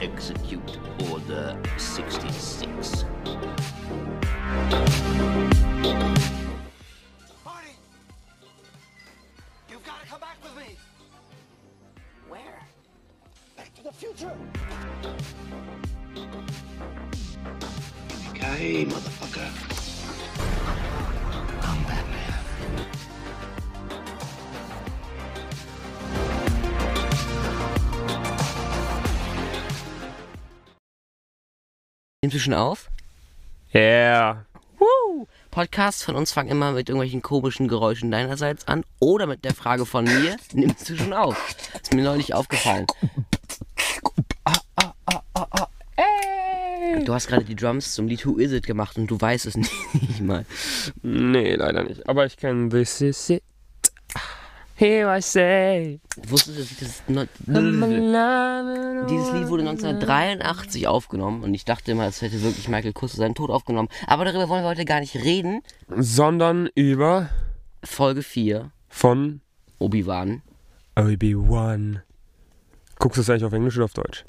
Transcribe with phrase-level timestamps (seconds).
[0.00, 0.78] Execute
[1.10, 3.04] Order 66.
[7.44, 7.70] Marty!
[9.70, 10.76] You've got to come back with me!
[12.28, 12.60] Where?
[13.56, 14.32] Back to the future!
[18.30, 19.75] Okay, motherfucker.
[32.26, 32.90] Nimmst du schon auf?
[33.72, 34.46] Yeah.
[34.80, 35.28] Woo!
[35.52, 39.86] Podcasts von uns fangen immer mit irgendwelchen komischen Geräuschen deinerseits an oder mit der Frage
[39.86, 41.54] von mir, nimmst du schon auf?
[41.80, 42.88] Ist mir neulich aufgefallen.
[47.04, 49.54] Du hast gerade die Drums zum Lied Who Is It gemacht und du weißt es
[49.92, 50.44] nicht mal.
[51.04, 52.08] Nee, leider nicht.
[52.08, 53.44] Aber ich kenne This Is It.
[54.78, 56.00] Here I say.
[56.28, 57.24] Wusstest du, dass das no
[59.06, 63.34] dieses Lied wurde 1983 aufgenommen und ich dachte immer, es hätte wirklich Michael Kusse seinen
[63.34, 63.88] Tod aufgenommen.
[64.06, 65.62] Aber darüber wollen wir heute gar nicht reden.
[65.88, 67.30] Sondern über
[67.82, 69.40] Folge 4, von
[69.78, 70.42] Obi-Wan.
[70.94, 72.02] Obi-Wan.
[72.98, 74.26] Guckst du es eigentlich auf Englisch oder auf Deutsch?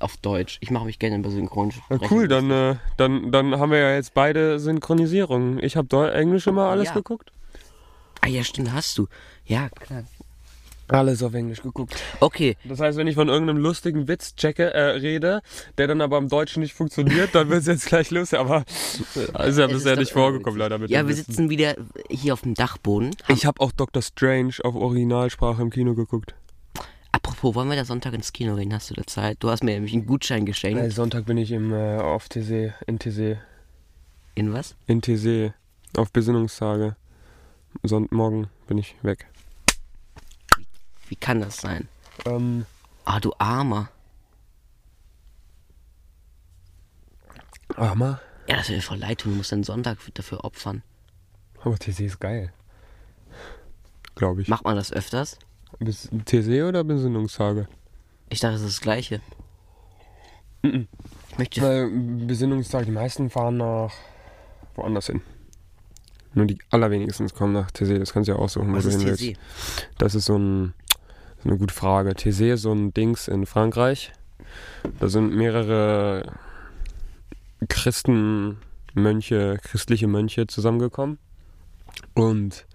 [0.00, 0.58] Auf Deutsch.
[0.60, 3.94] Ich mache mich gerne über Synchron Na cool, dann, äh, dann, dann haben wir ja
[3.94, 5.62] jetzt beide Synchronisierungen.
[5.62, 6.94] Ich habe Englisch immer alles Ja.
[6.94, 7.32] geguckt.
[8.20, 9.06] Ah ja, stimmt, hast du.
[9.46, 10.04] Ja, klar.
[10.88, 11.94] Alles auf Englisch geguckt.
[12.18, 15.40] Okay, Das heißt, wenn ich von irgendeinem lustigen Witz checke, äh, rede,
[15.78, 18.40] der dann aber im Deutschen nicht funktioniert, dann wird es jetzt gleich lustig.
[18.40, 18.64] Aber
[19.14, 21.26] äh, ist ja Es bisher nicht vorgekommen, leider mit Ja, wir Witzen.
[21.32, 21.76] sitzen wieder
[22.08, 23.14] hier auf dem Dachboden.
[23.28, 26.34] Ich habe auch Doctor Strange auf Originalsprache im Kino geguckt.
[27.12, 28.74] apropos, wollen wir da Sonntag ins Kino gehen?
[28.74, 29.36] Hast du da Zeit?
[29.38, 30.80] Du hast mir nämlich einen Gutschein geschenkt.
[30.82, 33.38] Äh, Sonntag bin ich im, äh, auf TC, in TC,
[34.34, 34.74] In was?
[34.88, 35.52] in TC,
[35.96, 36.96] auf Besinnungstage.
[37.82, 39.26] Sonntagmorgen bin ich weg.
[41.08, 41.88] Wie kann das sein?
[42.24, 42.66] Ähm,
[43.04, 43.88] Ah, du Armer.
[47.76, 48.20] Armer.
[48.46, 49.24] Ja, das mir voll leid.
[49.24, 50.82] Du musst deinen Sonntag dafür opfern.
[51.62, 52.52] Aber TC ist geil.
[54.14, 54.48] Glaube ich.
[54.48, 55.38] Macht man das öfters?
[55.78, 57.68] Bis, TC oder Besinnungstage?
[58.28, 59.20] Ich dachte, es ist das Gleiche.
[60.62, 60.86] Ich
[61.38, 61.62] möchte.
[61.62, 61.88] Weil
[62.26, 63.92] Besinnungstag, die meisten fahren nach
[64.74, 65.22] woanders hin.
[66.34, 67.98] Nur die allerwenigsten kommen nach TC.
[67.98, 69.40] Das kannst du ja aussuchen, wo Was du hin willst.
[69.98, 70.74] Das ist so, ein,
[71.42, 72.14] so eine gute Frage.
[72.14, 74.12] TC ist so ein Dings in Frankreich.
[74.98, 76.32] Da sind mehrere
[77.68, 78.58] Christen,
[78.94, 81.18] Mönche, christliche Mönche zusammengekommen.
[82.14, 82.66] Und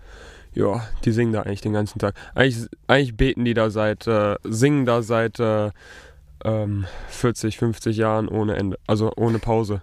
[0.53, 2.15] ja, die singen da eigentlich den ganzen Tag.
[2.33, 5.71] Eigentlich, eigentlich beten die da seit, äh, singen da seit äh,
[6.43, 8.79] ähm, 40, 50 Jahren ohne Ende.
[8.87, 9.81] Also ohne Pause.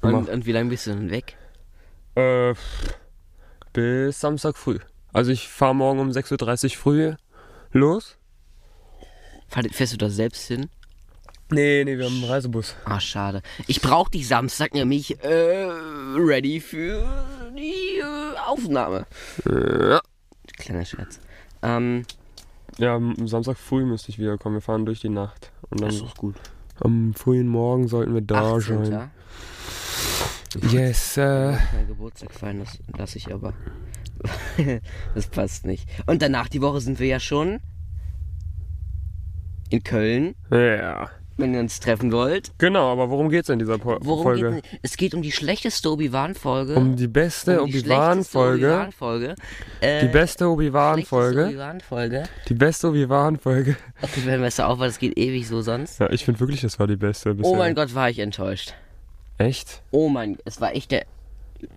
[0.00, 1.36] Und, und wie lange bist du denn weg?
[2.20, 2.54] Äh,
[3.72, 4.78] bis Samstag früh.
[5.12, 7.12] Also ich fahre morgen um 6.30 Uhr früh
[7.72, 8.16] los.
[9.72, 10.68] Fährst du da selbst hin?
[11.52, 12.76] Nee, nee, wir haben einen Reisebus.
[12.84, 13.42] Ah, schade.
[13.66, 15.68] Ich brauche dich Samstag nämlich äh,
[16.16, 17.04] ready für
[17.56, 19.06] die äh, Aufnahme.
[19.44, 20.00] Ja.
[20.56, 21.18] Kleiner Scherz.
[21.62, 22.04] Ähm,
[22.78, 24.56] Ja, am Samstag früh müsste ich wiederkommen.
[24.56, 25.50] Wir fahren durch die Nacht.
[25.70, 26.36] Und das ist dann doch gut.
[26.80, 28.84] am frühen Morgen sollten wir da 18.
[28.84, 29.10] sein.
[30.70, 31.52] Yes, äh.
[31.52, 33.54] Mein Geburtstag feiern, das lasse ich aber.
[35.14, 35.88] das passt nicht.
[36.06, 37.60] Und danach die Woche sind wir ja schon
[39.70, 41.08] in Köln, Ja.
[41.36, 42.50] wenn ihr uns treffen wollt.
[42.58, 44.54] Genau, aber worum geht's in dieser po Worum Folge?
[44.56, 44.96] geht es?
[44.96, 46.74] Geht um die schlechteste Obi-Wan-Folge.
[46.74, 48.66] Um die beste Um die Obi-Wan-Folge.
[48.66, 49.34] Obi-Wan-Folge.
[49.80, 51.46] Äh, Die beste Obi-Wan-Folge.
[51.46, 52.24] Obi-Wan-Folge.
[52.48, 53.76] Die beste Obi-Wan-Folge.
[54.02, 56.00] Okay, wenn wir es auf, weil das geht ewig so sonst.
[56.00, 57.50] Ja, ich finde wirklich, das war die beste bisher.
[57.52, 58.74] Oh mein Gott, war ich enttäuscht.
[59.40, 59.82] Echt?
[59.90, 61.06] Oh mein, es war echt der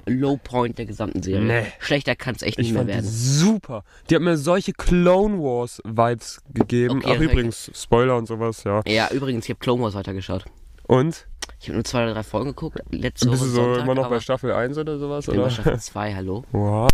[0.06, 1.46] Low Point der gesamten Serie.
[1.46, 1.66] Nee.
[1.80, 3.10] Schlechter kann es echt Ich nicht mehr fand die werden.
[3.10, 3.84] super.
[4.10, 6.98] Die hat mir solche Clone Wars Vibes gegeben.
[6.98, 8.82] Okay, Ach das übrigens, Spoiler und sowas, ja.
[8.86, 10.44] Ja, übrigens, ich habe Clone Wars weitergeschaut.
[10.88, 11.26] Und?
[11.62, 12.80] Ich habe nur zwei oder drei Folgen geguckt.
[12.92, 15.26] Letzte Bist Woche du so Sonntag, immer noch bei Staffel 1 oder sowas?
[15.26, 15.52] ich bin bei Oder?
[15.52, 16.44] Staffel 2, hallo.
[16.52, 16.90] Wow.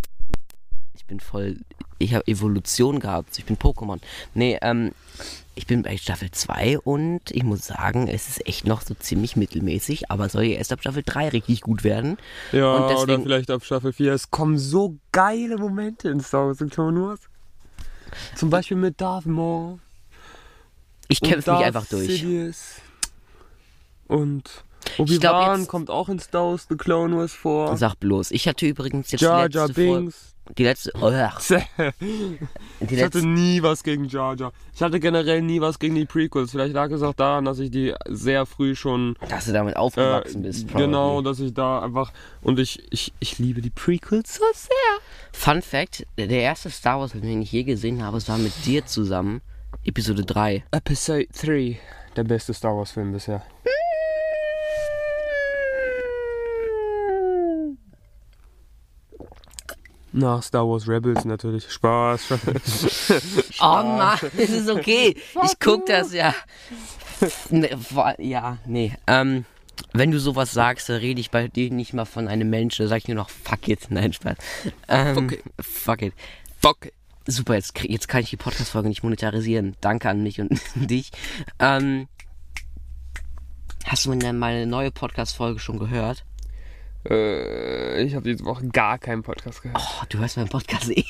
[0.95, 1.57] Ich bin voll.
[1.97, 3.39] Ich habe Evolution gehabt.
[3.39, 3.99] Ich bin Pokémon.
[4.35, 4.91] Nee, ähm,
[5.59, 9.35] ich bin bei Staffel 2 und ich muss sagen, es ist echt noch so ziemlich
[9.35, 12.17] mittelmäßig, aber soll ja erst ab Staffel 3 richtig gut werden.
[12.53, 14.13] Ja, Und oder deswegen- vielleicht ab Staffel 4.
[14.13, 17.19] Es kommen so geile Momente in Star Wars Clone Wars.
[18.37, 19.79] Zum Beispiel mit Darth Maul.
[21.09, 22.07] Ich kämpfe mich einfach durch.
[22.07, 22.75] Sidious.
[24.07, 24.63] Und
[24.97, 27.75] Obi-Wan kommt auch in Star Wars The Clone Wars vor.
[27.75, 28.31] Sag bloß.
[28.31, 30.13] Ich hatte übrigens jetzt Jar Jar letzte Folge.
[30.57, 30.91] Die letzte.
[30.99, 31.11] Oh,
[31.99, 34.51] die Ich hatte nie was gegen Jar Jar.
[34.73, 36.51] Ich hatte generell nie was gegen die Prequels.
[36.51, 39.77] Vielleicht lag es auch daran, dass ich die sehr früh schon dass du damit äh,
[39.77, 40.67] aufgewachsen bist.
[40.67, 40.85] probably.
[40.87, 42.11] genau, dass ich da einfach
[42.41, 44.99] und ich, ich, ich liebe die Prequels so sehr.
[45.31, 48.85] Fun Fact: Der erste Star Wars, den ich je gesehen habe, es war mit dir
[48.85, 49.41] zusammen.
[49.85, 50.63] Episode 3.
[50.71, 51.79] Episode 3.
[52.15, 53.43] der beste Star Wars Film bisher.
[60.11, 61.69] Nach Star Wars Rebels natürlich.
[61.71, 62.21] Spaß.
[63.61, 65.15] Oh Mann, es ist okay.
[65.45, 66.33] Ich guck das ja.
[67.49, 68.93] Nee, wa- ja, nee.
[69.07, 69.43] Ähm,
[69.93, 72.83] wenn du sowas sagst, dann rede ich bei dir nicht mal von einem Menschen.
[72.85, 73.87] Da sag ich nur noch fuck it.
[73.89, 74.37] Nein, Spaß.
[74.87, 75.43] Ähm, Fuck it.
[75.59, 76.13] Fuck it.
[76.61, 76.77] Fuck.
[77.27, 79.75] Super, jetzt, jetzt kann ich die Podcast-Folge nicht monetarisieren.
[79.81, 81.11] Danke an mich und dich.
[81.59, 82.07] Ähm,
[83.85, 86.23] hast du denn meine neue Podcast-Folge schon gehört?
[87.07, 89.81] Äh, ich habe diese Woche gar keinen Podcast gehört.
[89.81, 91.03] Oh, du hörst meinen Podcast eh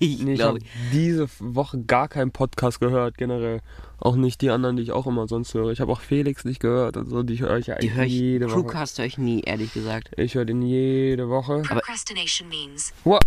[0.00, 0.58] nicht, Nee, ich habe
[0.92, 3.60] diese Woche gar keinen Podcast gehört, generell.
[3.98, 5.70] Auch nicht die anderen, die ich auch immer sonst höre.
[5.70, 6.96] Ich habe auch Felix nicht gehört.
[6.96, 8.62] Also die höre ich ja Die eigentlich höre ich, jede Woche.
[8.62, 10.10] Crewcast höre ich nie, ehrlich gesagt.
[10.16, 11.62] Ich höre den jede Woche.
[11.62, 13.22] Procrastination means What?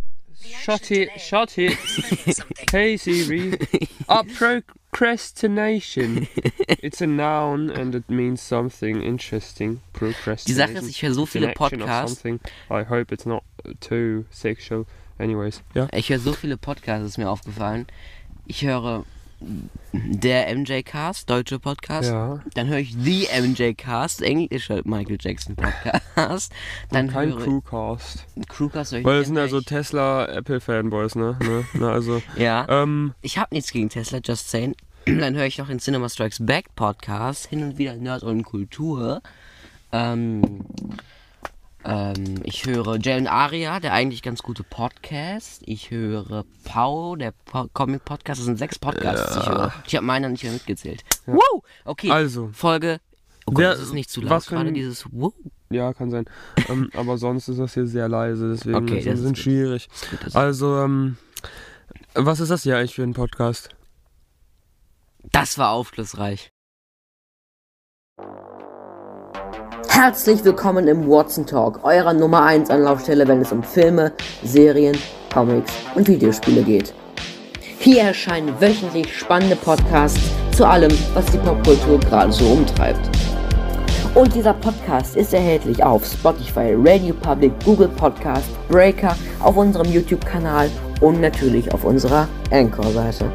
[0.63, 1.77] Shut it, shut it.
[2.71, 3.57] Hey Siri.
[4.07, 4.23] Ah,
[4.91, 6.27] procrastination.
[6.81, 9.81] It's a noun and it means something interesting.
[9.93, 10.45] Procrastination.
[10.45, 12.23] Die Sache ist, ich höre so viele Podcasts.
[12.25, 13.43] I hope it's not
[13.81, 14.85] too sexual.
[15.17, 15.87] Anyways, ja.
[15.93, 17.87] Ich höre so viele Podcasts, ist mir aufgefallen.
[18.45, 19.05] Ich höre
[19.91, 22.09] der MJ-Cast, deutsche Podcast.
[22.09, 22.39] Ja.
[22.53, 26.51] Dann höre ich The MJ-Cast, englischer Michael Jackson Podcast.
[26.91, 28.25] Dann Kein höre Crewcast.
[28.47, 29.61] Crewcast höre ich Weil das sind ja so.
[29.61, 31.37] Tesla, Apple-Fanboys, ne?
[31.41, 31.65] ne?
[31.73, 34.75] Na, also, Ja, ähm, ich habe nichts gegen Tesla, just saying.
[35.05, 39.21] Dann höre ich noch den Cinema Strikes Back Podcast, hin und wieder Nerd und Kultur.
[39.91, 40.65] Ähm,
[41.85, 45.61] ähm, ich höre Jalen Aria, der eigentlich ganz gute Podcast.
[45.65, 48.39] Ich höre Pau, der po Comic Podcast.
[48.39, 49.73] Das sind sechs Podcasts, die ich höre.
[49.87, 51.03] Ich habe meiner nicht mehr mitgezählt.
[51.25, 51.63] Wow!
[51.85, 52.49] Okay, Also.
[52.53, 52.99] Folge.
[53.45, 55.33] Oh Gott, Wer- das ist nicht zu laut gerade, dieses Wow.
[55.71, 56.25] ja, kann sein.
[56.67, 59.37] ähm, aber sonst ist das hier sehr leise, deswegen Okay, das gut.
[59.37, 59.87] schwierig.
[60.11, 61.17] Gut, das- Also, ähm,
[62.13, 63.69] was ist das hier eigentlich für ein Podcast?
[65.31, 66.51] Das war aufschlussreich.
[70.01, 74.13] Herzlich willkommen im Watson Talk, eurer Nummer 1 Anlaufstelle, wenn es um Filme,
[74.45, 74.97] Serien,
[75.33, 76.93] Comics und Videospiele geht.
[77.79, 80.21] Hier erscheinen wöchentlich spannende Podcasts
[80.55, 83.09] zu allem, was die Popkultur gerade so umtreibt.
[84.15, 90.69] Und dieser Podcast ist erhältlich auf Spotify, Radio Public, Google Podcast, Breaker, auf unserem YouTube-Kanal
[91.01, 93.29] und natürlich auf unserer Anchor-Seite.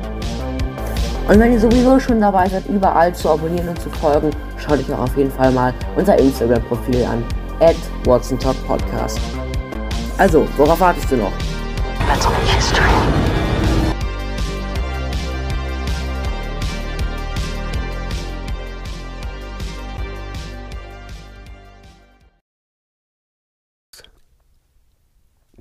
[1.27, 4.93] Und wenn ihr sowieso schon dabei seid, überall zu abonnieren und zu folgen, schaut euch
[4.93, 7.25] auch auf jeden Fall mal unser Instagram-Profil an,
[7.61, 9.19] at WatsonTalkPodcast.
[10.19, 11.33] Also, worauf wartest du noch?
[12.07, 12.85] Let's make history.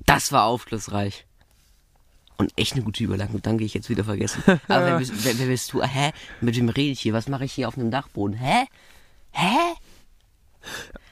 [0.04, 1.26] Das war aufschlussreich.
[2.44, 3.40] Und echt eine gute Überleitung.
[3.40, 4.42] Danke, ich jetzt wieder vergessen.
[4.68, 5.82] Aber wer bist, wer, wer bist du?
[5.82, 6.10] Hä?
[6.42, 7.14] Mit wem rede ich hier?
[7.14, 8.36] Was mache ich hier auf einem Dachboden?
[8.36, 8.66] Hä?
[9.32, 9.74] Hä?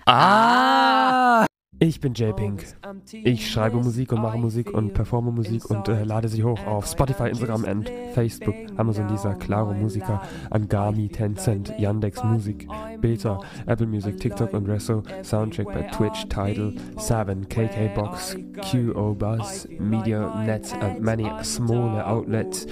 [0.05, 1.47] Ah!
[1.83, 2.63] Ich bin J-Pink.
[3.11, 6.87] Ich schreibe Musik und mache Musik und performe Musik und äh, lade sie hoch auf
[6.87, 12.69] Spotify, Instagram und Facebook, Amazon Deezer, Claro Musiker, Angami, Tencent, Yandex Musik,
[13.01, 18.37] Beta, Apple Music, TikTok und Resso, Soundtrack bei Twitch, Tidal, Seven, KK Box,
[18.71, 22.65] QO Buzz, Media Net and many smaller outlets,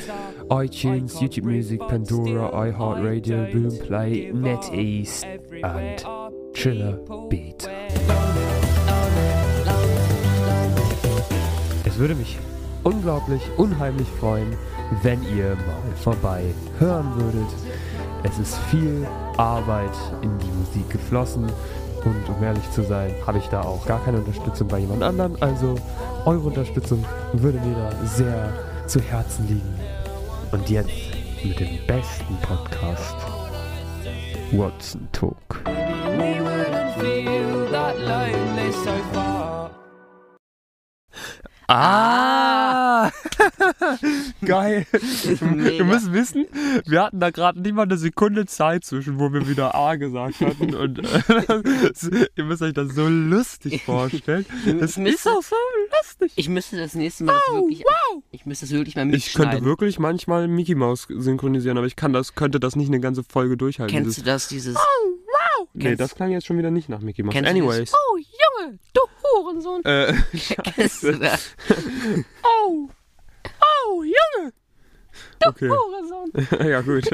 [0.50, 5.24] iTunes, YouTube Music, Pandora, iHeartRadio, Boomplay, NetEase
[5.64, 6.96] and Chiller
[7.28, 7.68] Beat.
[12.00, 12.38] Würde mich
[12.82, 14.56] unglaublich, unheimlich freuen,
[15.02, 16.42] wenn ihr mal vorbei
[16.78, 17.48] hören würdet.
[18.22, 19.92] Es ist viel Arbeit
[20.22, 21.44] in die Musik geflossen
[22.04, 25.40] und um ehrlich zu sein, habe ich da auch gar keine Unterstützung bei jemand anderen.
[25.42, 25.74] Also
[26.24, 27.04] eure Unterstützung
[27.34, 28.52] würde mir da sehr
[28.86, 29.74] zu Herzen liegen.
[30.52, 30.90] Und jetzt
[31.44, 33.16] mit dem besten Podcast,
[34.52, 35.60] Watson Talk.
[41.72, 43.10] Ah!
[44.44, 44.86] Geil.
[45.40, 45.70] Mega.
[45.70, 46.46] Ihr müsst wissen,
[46.86, 50.40] wir hatten da gerade nicht mal eine Sekunde Zeit zwischen, wo wir wieder A gesagt
[50.40, 50.74] hatten.
[50.74, 54.44] Und äh, ihr müsst euch das so lustig vorstellen.
[54.80, 55.56] Das ist auch so
[55.96, 56.32] lustig.
[56.36, 57.84] Ich müsste das nächste Mal das wirklich.
[58.32, 62.12] Ich müsste das wirklich mal Ich könnte wirklich manchmal Mickey Mouse synchronisieren, aber ich kann
[62.12, 63.94] das, könnte das nicht eine ganze Folge durchhalten.
[63.94, 64.76] Kennst du Dieses- das, dieses.
[65.72, 67.34] nee, kennst- das klang jetzt schon wieder nicht nach Mickey Mouse.
[67.34, 67.92] Du Anyways.
[67.92, 68.18] Oh,
[68.60, 69.84] Junge, du Hurensohn.
[69.84, 70.14] Äh,
[71.00, 71.54] du das?
[72.42, 72.88] oh,
[73.44, 74.52] oh, Junge.
[75.46, 75.68] Okay.
[75.68, 76.32] Hurensohn.
[76.68, 77.10] ja, gut.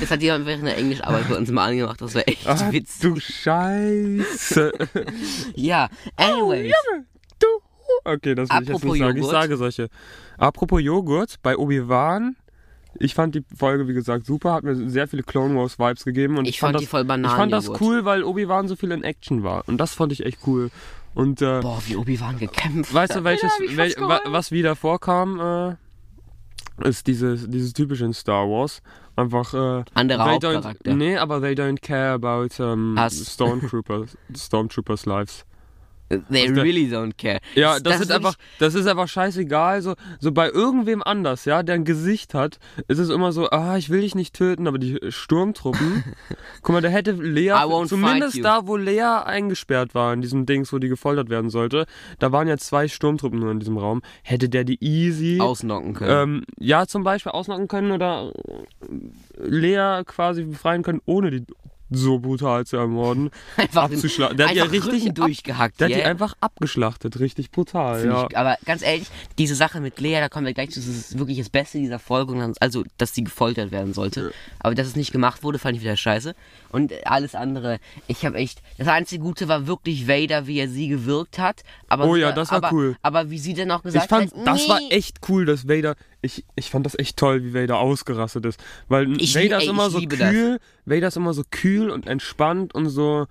[0.00, 2.00] Das hat jemand während der Englischarbeit bei uns mal angemacht.
[2.00, 3.00] Das war echt Ach, witzig.
[3.00, 4.72] du Scheiße.
[5.54, 6.74] Ja, anyways.
[7.38, 7.46] Du.
[8.04, 9.16] Okay, das will ich jetzt Apropos nicht sagen.
[9.16, 9.42] Ich Joghurt.
[9.42, 9.88] sage solche.
[10.36, 12.36] Apropos Joghurt, bei Obi-Wan
[12.94, 16.38] Ich fand die Folge, wie gesagt, super, hat mir sehr viele Clone Wars Vibes gegeben
[16.38, 18.90] und Ich fand das, die voll Ich Bananen, fand das cool, weil Obi-Wan so viel
[18.92, 20.70] in Action war und das fand ich echt cool.
[21.14, 25.40] Und äh, Boah, wie Obi-Wan gekämpft weißt du, welches, ich wel, wa, was wieder vorkam,
[25.40, 28.82] äh, ist dieses, dieses typische in Star Wars.
[29.16, 30.94] Einfach, äh, Anderer they Hauptcharakter.
[30.94, 33.14] Nee, aber they don't care about um, Hass.
[33.34, 35.44] Stormtroopers, Stormtroopers lives.
[36.08, 37.38] They der- really don't care.
[37.54, 39.82] Ja, das, ist wirklich- einfach, das ist einfach scheißegal.
[39.82, 43.76] So, so bei irgendwem anders, ja, der ein Gesicht hat, ist es immer so, ah,
[43.76, 46.04] ich will dich nicht töten, aber die Sturmtruppen.
[46.62, 47.54] guck mal, der hätte Lea,
[47.86, 51.86] zumindest da, wo Lea eingesperrt war, in diesem Dings, wo die gefoltert werden sollte,
[52.18, 55.38] da waren ja zwei Sturmtruppen nur in diesem Raum, hätte der die easy.
[55.40, 56.38] ausnocken können.
[56.38, 58.32] Ähm, ja, zum Beispiel ausnocken können oder
[59.36, 61.44] Lea quasi befreien können, ohne die
[61.90, 63.30] so brutal zu ermorden.
[63.56, 64.36] einfach abzuschlagen.
[64.36, 65.80] Der hat die ja einfach richtig durchgehackt.
[65.80, 66.08] Der hat die yeah.
[66.08, 68.04] einfach abgeschlachtet, richtig brutal.
[68.04, 68.26] Ja.
[68.28, 71.18] Ich, aber ganz ehrlich, diese Sache mit Lea, da kommen wir gleich zu, das ist
[71.18, 74.32] wirklich das Beste dieser Folge, also, dass sie gefoltert werden sollte.
[74.60, 76.34] Aber dass es nicht gemacht wurde, fand ich wieder scheiße.
[76.70, 80.88] Und alles andere, ich habe echt, das einzige Gute war wirklich Vader, wie er sie
[80.88, 81.62] gewirkt hat.
[81.88, 82.96] Aber Oh ja, das war aber, cool.
[83.02, 84.88] Aber wie sie dann auch gesagt Ich fand, hat, das war nee.
[84.90, 85.96] echt cool, dass Vader.
[86.20, 88.60] Ich, ich fand das echt toll, wie Vader ausgerastet ist.
[88.88, 90.30] Weil Ich Vader ist ey, immer ich so liebe das.
[90.30, 90.58] kühl.
[90.84, 93.26] Vader ist immer so kühl und entspannt und so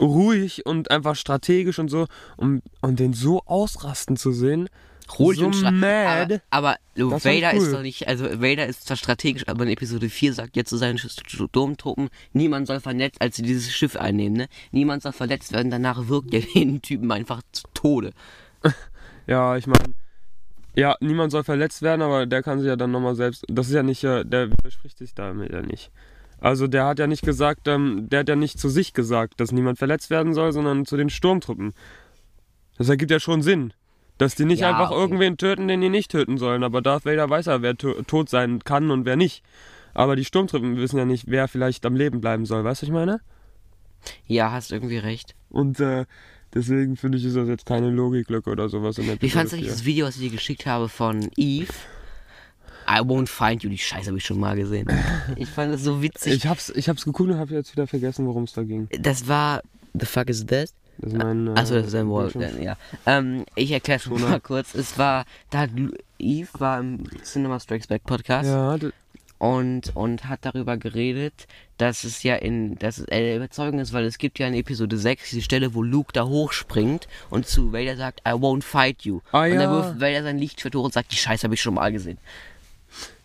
[0.00, 2.06] ruhig und einfach strategisch und so.
[2.36, 4.68] Und, und den so ausrasten zu sehen.
[5.18, 6.40] Ruhig so und mad.
[6.50, 7.62] Aber, aber Vader cool.
[7.62, 10.76] ist doch nicht, also Vader ist zwar strategisch, aber in Episode 4 sagt jetzt zu
[10.76, 14.48] seinen Sturmtruppen, niemand soll vernetzt, als sie dieses Schiff einnehmen, ne?
[14.70, 18.12] Niemand soll verletzt werden, danach wirkt er den Typen einfach zu Tode.
[19.26, 19.94] Ja, ich meine.
[20.80, 23.44] Ja, niemand soll verletzt werden, aber der kann sich ja dann nochmal selbst.
[23.48, 25.90] Das ist ja nicht, äh, der widerspricht sich damit ja nicht.
[26.40, 29.52] Also der hat ja nicht gesagt, ähm, der hat ja nicht zu sich gesagt, dass
[29.52, 31.74] niemand verletzt werden soll, sondern zu den Sturmtruppen.
[32.78, 33.74] Das ergibt ja schon Sinn.
[34.16, 35.00] Dass die nicht Ja, einfach okay.
[35.00, 36.64] irgendwen töten, den die nicht töten sollen.
[36.64, 39.44] Aber Darth Vader weiß ja, wer to tot sein kann und wer nicht.
[39.92, 42.64] Aber die Sturmtruppen wissen ja nicht, wer vielleicht am Leben bleiben soll.
[42.64, 43.20] Weißt du, was ich meine?
[44.26, 45.34] Ja, hast irgendwie recht.
[45.50, 46.06] Und äh,
[46.54, 49.56] deswegen finde ich, ist das jetzt keine Logiklücke oder sowas in der Wie fandst du
[49.56, 49.86] eigentlich das 4.
[49.86, 51.72] Video, was ich dir geschickt habe von Eve?
[52.88, 54.88] I won't find you, die Scheiße habe ich schon mal gesehen.
[55.36, 56.32] Ich fand das so witzig.
[56.34, 58.88] Ich hab's, ich hab's geguckt und hab jetzt wieder vergessen, worum es da ging.
[58.98, 59.62] das war.
[59.92, 60.74] The fuck is this?
[60.98, 61.48] Das ist mein.
[61.48, 62.28] Äh, Achso, das ist ein Wall.
[62.30, 62.62] Bildschirm.
[62.62, 62.76] Ja.
[63.06, 64.74] Ähm, ich erkläre es mal kurz.
[64.74, 65.70] Es war, da hat
[66.18, 68.76] Eve war im Cinema Strikes Back Podcast Ja,
[69.40, 71.46] und, und hat darüber geredet,
[71.78, 74.98] dass es ja in, dass es eine Überzeugung ist, weil es gibt ja in Episode
[74.98, 79.20] 6 diese Stelle, wo Luke da hochspringt und zu Vader sagt, I won't fight you.
[79.32, 79.70] Ah, und dann ja.
[79.70, 82.18] wirft Vader sein Lichtschwert hoch und sagt, die Scheiße habe ich schon mal gesehen.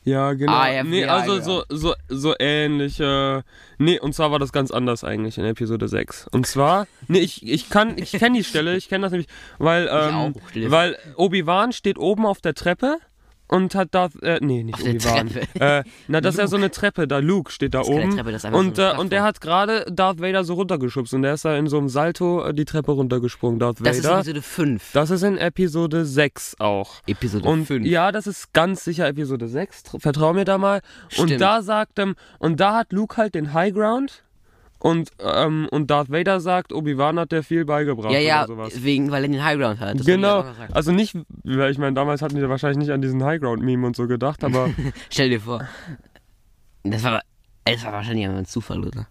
[0.05, 0.53] ja, genau.
[0.53, 2.97] Ah, ja, nee, also so, so, so ähnlich.
[3.01, 3.41] Äh,
[3.77, 6.29] nee, und zwar war das ganz anders eigentlich in Episode 6.
[6.31, 9.89] Und zwar, nee, ich, ich kann, ich kenne die Stelle, ich kenne das nämlich, weil,
[9.91, 10.31] ähm, auch,
[10.69, 12.99] weil Obi-Wan steht oben auf der Treppe
[13.47, 15.29] und hat Darth, äh, nee, nicht Obi-Wan.
[15.59, 18.15] Äh, na, das ist ja so eine Treppe, da Luke steht da oben.
[18.15, 21.33] Treppe, so und, eine äh, und der hat gerade Darth Vader so runtergeschubst und der
[21.35, 24.17] ist da in so einem Salto äh, die Treppe runtergesprungen, Darth Das ist Vader.
[24.19, 24.91] Episode 5.
[24.93, 26.95] Das ist in Episode 6 auch.
[27.07, 27.85] Episode Und 5.
[27.85, 29.83] ja, das ist ganz sicher Episode 6.
[29.85, 30.81] Tr- Vertrau mir da mal.
[31.17, 31.41] Und Stimmt.
[31.41, 34.23] da sagt, ähm, und da hat Luke halt den High Ground.
[34.85, 38.83] Und, ähm, und Darth Vader sagt, Obi-Wan hat der viel beigebracht ja, ja, oder sowas.
[38.83, 39.99] wegen, weil er den High Ground hat.
[39.99, 40.45] Das Genau.
[40.73, 43.95] Also nicht, weil ich meine, damals hatten die wahrscheinlich nicht an diesen High Ground-Meme und
[43.95, 44.69] so gedacht, aber
[45.09, 45.67] Stell dir vor.
[46.83, 47.23] Das war,
[47.63, 49.07] das war wahrscheinlich einfach ein Zufall, oder?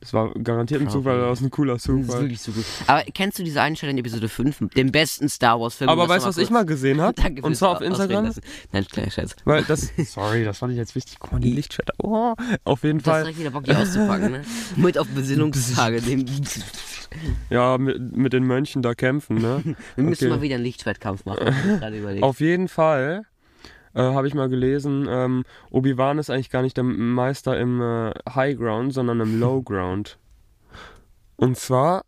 [0.00, 2.20] Das war garantiert ein Zufall, das ist ein cooler Das ist Zufall.
[2.22, 2.64] wirklich so gut.
[2.86, 5.88] Aber kennst du diese Einstellung in Episode 5, dem besten Star Wars-Film?
[5.90, 7.14] Aber Das weißt du, war was ich mal gesehen habe?
[7.22, 8.32] Danke Und zwar auf Instagram.
[8.72, 9.34] Nein, kleiner Scherz.
[9.44, 9.90] Weil das.
[10.06, 11.16] Sorry, das fand ich jetzt wichtig.
[11.18, 11.94] Guck mal, die Lichtschwerter.
[11.98, 12.34] Oh,
[12.64, 13.22] auf jeden Fall.
[13.22, 14.42] direkt wieder Bock, die auszupacken, ne?
[14.76, 16.00] Mit auf Besinnungstage.
[17.50, 19.62] Ja, mit, mit den Mönchen da kämpfen, ne?
[19.94, 20.34] wir müssen Okay.
[20.34, 21.46] mal wieder einen Lichtschwertkampf machen.
[21.46, 22.22] hab ich gerade überlegt.
[22.22, 23.22] Auf jeden Fall
[23.96, 28.12] äh, habe ich mal gelesen, ähm, Obi-Wan ist eigentlich gar nicht der Meister im äh,
[28.28, 30.18] High Ground, sondern im Low Ground.
[31.36, 32.02] Und zwar,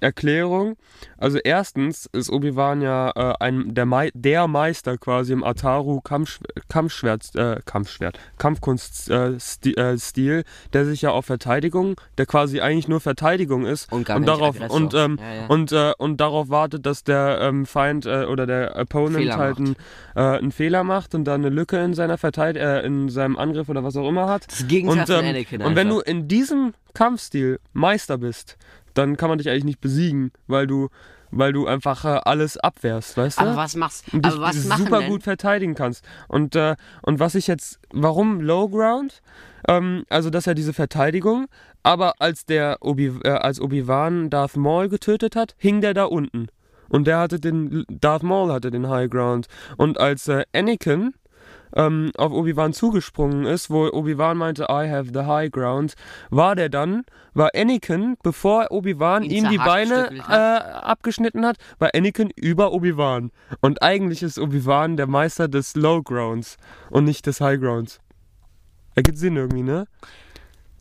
[0.00, 0.76] Erklärung,
[1.16, 6.40] also erstens ist Obi-Wan ja äh, ein, der, Mei der Meister quasi im Ataru Kampfsch
[6.68, 13.00] Kampfschwert, äh, Kampfschwert, Kampfkunststil, äh, äh, der sich ja auf Verteidigung, der quasi eigentlich nur
[13.00, 15.46] Verteidigung ist Und und darauf und ähm, Ja, ja.
[15.46, 19.58] und äh, und darauf wartet, dass der ähm, Feind äh, oder der Opponent Fehler halt
[19.58, 19.76] einen,
[20.14, 23.84] einen Fehler macht und dann eine Lücke in seiner Verteidig äh, in seinem Angriff oder
[23.84, 24.50] was auch immer hat.
[24.50, 28.56] das Gegenteil Und, von ähm, Anakin und wenn du in diesem Kampfstil Meister bist,
[28.94, 30.88] dann kann man dich eigentlich nicht besiegen, weil du
[31.32, 33.42] weil du einfach äh, alles abwehrst, weißt du?
[33.42, 35.10] Aber was machst dich aber was machen super denn?
[35.10, 36.04] gut verteidigen kannst.
[36.28, 39.22] Und, äh, und was ich jetzt, warum Low Ground?
[39.68, 41.46] Ähm, also das ist ja diese Verteidigung,
[41.82, 46.48] aber als der Obi, äh, als Obi-Wan Darth Maul getötet hat, hing der da unten.
[46.88, 49.46] Und der hatte den, Darth Maul hatte den High Ground.
[49.76, 51.14] Und als äh, Anakin
[51.74, 55.94] ähm, auf Obi-Wan zugesprungen ist, wo Obi-Wan meinte, I have the high ground,
[56.30, 62.30] war der dann, war Anakin, bevor Obi-Wan ihm die Beine äh, abgeschnitten hat, war Anakin
[62.34, 63.30] über Obi-Wan.
[63.60, 66.56] Und eigentlich ist Obi-Wan der Meister des Low Grounds
[66.90, 68.00] und nicht des High Grounds.
[68.94, 69.86] Ergibt Sinn irgendwie, ne?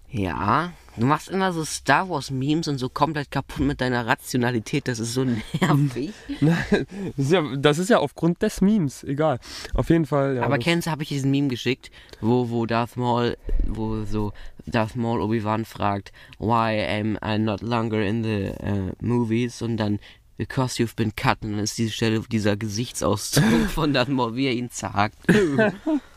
[0.10, 4.88] Ja, du machst immer so Star Wars Memes und so komplett kaputt mit deiner Rationalität.
[4.88, 6.14] Das ist so nervig.
[6.42, 6.58] Das
[7.18, 9.40] ist ja, das ist ja aufgrund des Memes, egal.
[9.74, 10.38] Auf jeden Fall.
[10.38, 11.92] Ja, Aber kennst du, habe ich diesen Meme geschickt,
[12.22, 14.34] wo, wo Darth Maul, wo so
[14.66, 19.62] Darth Maul Obi-Wan fragt, why am I not longer in the uh, movies?
[19.62, 20.00] Und dann,
[20.38, 21.44] because you've been cut.
[21.44, 25.18] Und dann ist diese Stelle, dieser Gesichtsausdruck von Darth Maul, wie er ihn zagt.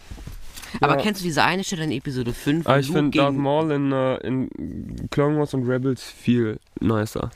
[0.80, 2.64] Aber kennst du diese eine Stelle in Episode 5?
[2.64, 4.48] wo Aber Ah, ich finde Darth Maul in, äh, in
[5.10, 7.30] Clone Wars und Rebels viel nicer.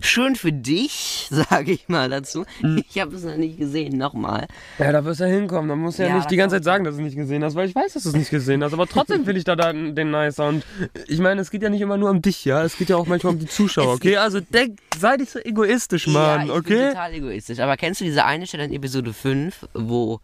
[0.00, 2.44] Schön für dich, sage ich mal dazu.
[2.60, 2.84] Hm.
[2.86, 4.48] Ich habe es noch nicht gesehen, nochmal.
[4.78, 5.68] Ja, da wirst du hinkommen.
[5.70, 7.42] Da musst du ja, Ja, nicht die ganze Zeit sagen, dass du es nicht gesehen
[7.42, 8.74] hast, weil ich weiß, dass du es nicht gesehen hast.
[8.74, 10.46] Aber trotzdem finde ich da, da den nicer.
[10.46, 10.64] Und
[11.06, 12.62] ich meine, es geht ja nicht immer nur um dich, ja.
[12.62, 14.18] Es geht ja auch manchmal um die Zuschauer, okay?
[14.18, 16.88] Also denk, sei nicht so egoistisch, Mann, ja, ich bin okay?
[16.88, 17.60] total egoistisch.
[17.60, 20.20] Aber kennst du diese eine Stelle in Episode 5, wo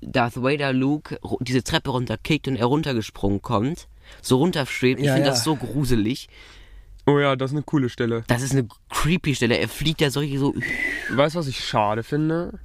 [0.00, 3.88] Darth Vader Luke diese Treppe runterkickt und er runtergesprungen kommt?
[4.22, 5.00] So runterschwebt.
[5.00, 5.34] Ich Ja, finde ja.
[5.34, 6.28] das so gruselig.
[7.06, 8.22] Oh ja, das ist eine coole Stelle.
[8.26, 9.56] Das ist eine creepy Stelle.
[9.58, 10.54] Er fliegt ja solche so,
[11.10, 12.58] Weißt du, was ich schade finde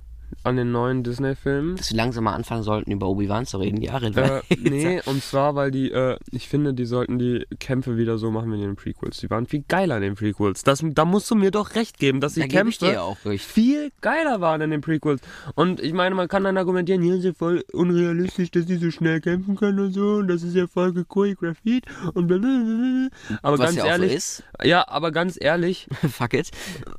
[0.43, 1.75] an den neuen Disney-Filmen?
[1.77, 3.81] dass wir langsam mal anfangen sollten, über Obi-Wan zu reden.
[3.81, 7.97] Ja, red Äh, nee, und zwar, weil die, äh, ich finde, die sollten die Kämpfe
[7.97, 9.17] wieder so machen wie in den Prequels.
[9.17, 10.63] Die waren viel geiler in den Prequels.
[10.63, 13.45] Das, da musst du mir doch recht geben, dass die Da Kämpfe dir auch recht.
[13.45, 15.21] viel geiler waren in den Prequels.
[15.55, 18.91] Und ich meine, man kann dann argumentieren, hier ist ja voll unrealistisch, dass die so
[18.91, 23.09] schnell kämpfen können und so, und das ist ja voll gechoreografiert und blablabla.
[23.41, 24.43] Aber Was ganz ja so ehrlich, ist.
[24.63, 26.51] ja, aber ganz ehrlich, Fuck it.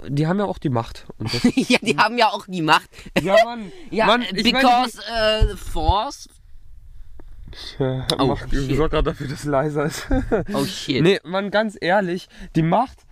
[0.09, 1.07] die haben ja auch die Macht.
[1.55, 2.89] Ja, die haben ja auch die Macht.
[3.23, 6.29] ja, Mann, Ja, Mann, ich meine, because äh, Force.
[7.79, 10.07] Ja, Oh, mach, sorg gerade dafür, dass es leiser ist.
[10.53, 11.03] Oh shit.
[11.03, 13.04] nee, man, ganz ehrlich, die Macht,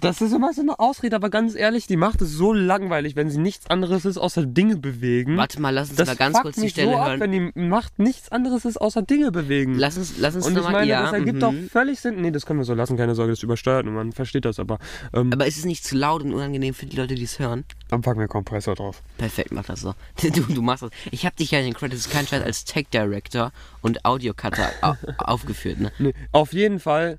[0.00, 3.30] das ist immer so eine Ausrede, aber ganz ehrlich, die Macht ist so langweilig, wenn
[3.30, 5.36] sie nichts anderes ist, außer Dinge bewegen.
[5.36, 7.20] Warte mal, lass uns das mal ganz kurz die mich Stelle so ab, hören.
[7.20, 9.74] wenn die Macht nichts anderes ist, außer Dinge bewegen.
[9.74, 11.40] Lass uns, lass uns Und ich meine, Ja, das ergibt mhm.
[11.40, 12.20] doch völlig Sinn.
[12.20, 14.58] Nee, das können wir so lassen, keine Sorge, das ist übersteuert und man versteht das
[14.58, 14.78] aber.
[15.12, 17.64] Ähm, Aber ist es nicht zu laut und unangenehm für die Leute, die es hören?
[17.88, 19.02] dann packen wir Kompressor drauf.
[19.18, 19.94] Perfekt, mach das so.
[20.30, 20.90] Du, du machst das.
[21.10, 23.52] Ich habe dich ja in den Credits kein Scheiß als Tech Director
[23.82, 25.90] und Audio Cutter au aufgeführt, ne?
[25.98, 27.18] Nee, auf jeden Fall.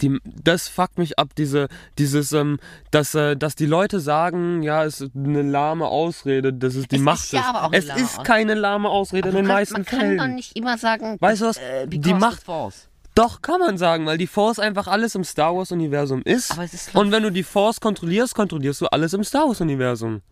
[0.00, 2.58] Die, das fuckt mich ab, diese, dieses, ähm,
[2.90, 6.96] dass, äh, dass die Leute sagen, ja, es ist eine lahme Ausrede, dass es die
[6.96, 9.84] Es Macht ist ja aber auch es lahme ist keine lahme Ausrede in den meisten
[9.84, 10.34] Fällen.
[10.34, 11.56] nicht immer sagen, Weißt du was?
[11.58, 12.88] äh, die Macht, Force.
[13.14, 16.52] doch kann man sagen, weil die Force einfach alles im Star Wars Universum ist.
[16.52, 19.60] Aber es ist Und wenn du die Force kontrollierst, kontrollierst du alles im Star Wars
[19.60, 20.22] Universum.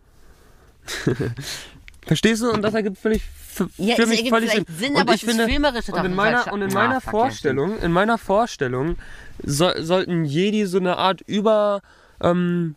[2.05, 2.49] Verstehst du?
[2.51, 4.65] Und das ergibt völlig für, Ja, für mich völlig Sinn.
[4.67, 8.17] Sinn, und aber ich finde, und doch in meiner und in meiner Vorstellung, in meiner
[8.17, 8.95] Vorstellung
[9.43, 11.81] so, sollten Jedi so eine Art über
[12.21, 12.75] ähm,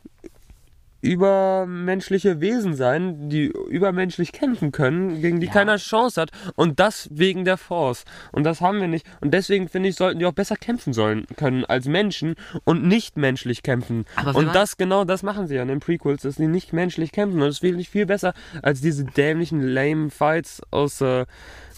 [1.03, 5.53] übermenschliche Wesen sein, die übermenschlich kämpfen können, gegen die Ja.
[5.53, 6.31] keiner Chance hat.
[6.55, 8.05] Und das wegen der Force.
[8.31, 9.05] Und das haben wir nicht.
[9.21, 13.17] Und deswegen finde ich, sollten die auch besser kämpfen sollen können als Menschen und nicht
[13.17, 14.05] menschlich kämpfen.
[14.15, 17.11] Aber und das genau das machen sie ja in den Prequels, dass sie nicht menschlich
[17.11, 17.43] kämpfen.
[17.43, 21.27] Und das finde ich viel besser als diese dämlichen lame Fights aus äh,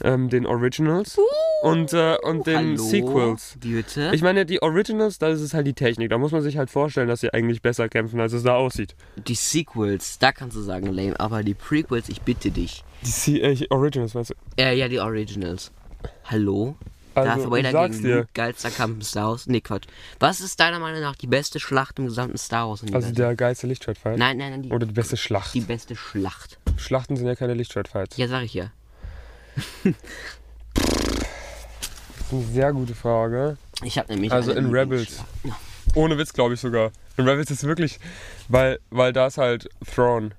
[0.02, 1.18] ähm, den Originals
[1.62, 2.82] und, äh, und den Hallo?
[2.82, 3.56] Sequels.
[3.60, 4.10] Bitte?
[4.12, 6.10] Ich meine, die Originals, da ist es halt die Technik.
[6.10, 8.94] Da muss man sich halt vorstellen, dass sie eigentlich besser kämpfen, als es da aussieht.
[9.16, 12.84] die Sequels, da kannst du sagen lame, aber die Prequels, ich bitte dich.
[13.02, 14.34] Die C äh, Originals, meinst du?
[14.62, 15.70] Äh, ja, die Originals.
[16.24, 16.76] Hallo?
[17.16, 18.16] Also, Darth Vader sag's gegen dir.
[18.16, 19.46] Luke, geilster Kampf im Star Wars.
[19.46, 19.84] Nee, Quatsch.
[20.18, 23.68] Was ist deiner Meinung nach die beste Schlacht im gesamten Star Wars Also der geilste
[23.68, 24.18] Lichtschwertfight?
[24.18, 25.54] nein, nein, nein, die, Oder die beste Schlacht?
[25.54, 26.58] die beste Schlacht.
[26.76, 28.16] Schlachten sind ja keine Lichtschwertfights.
[28.16, 28.72] Ja, sag ich ja.
[29.84, 29.94] Das
[32.26, 33.56] ist eine sehr gute Frage.
[33.82, 35.22] Ich habe nämlich Also in Rebels.
[35.94, 36.90] Ohne Witz, glaube ich sogar.
[37.16, 38.00] In Rebels ist wirklich,
[38.48, 40.34] weil, weil da ist halt Thrawn.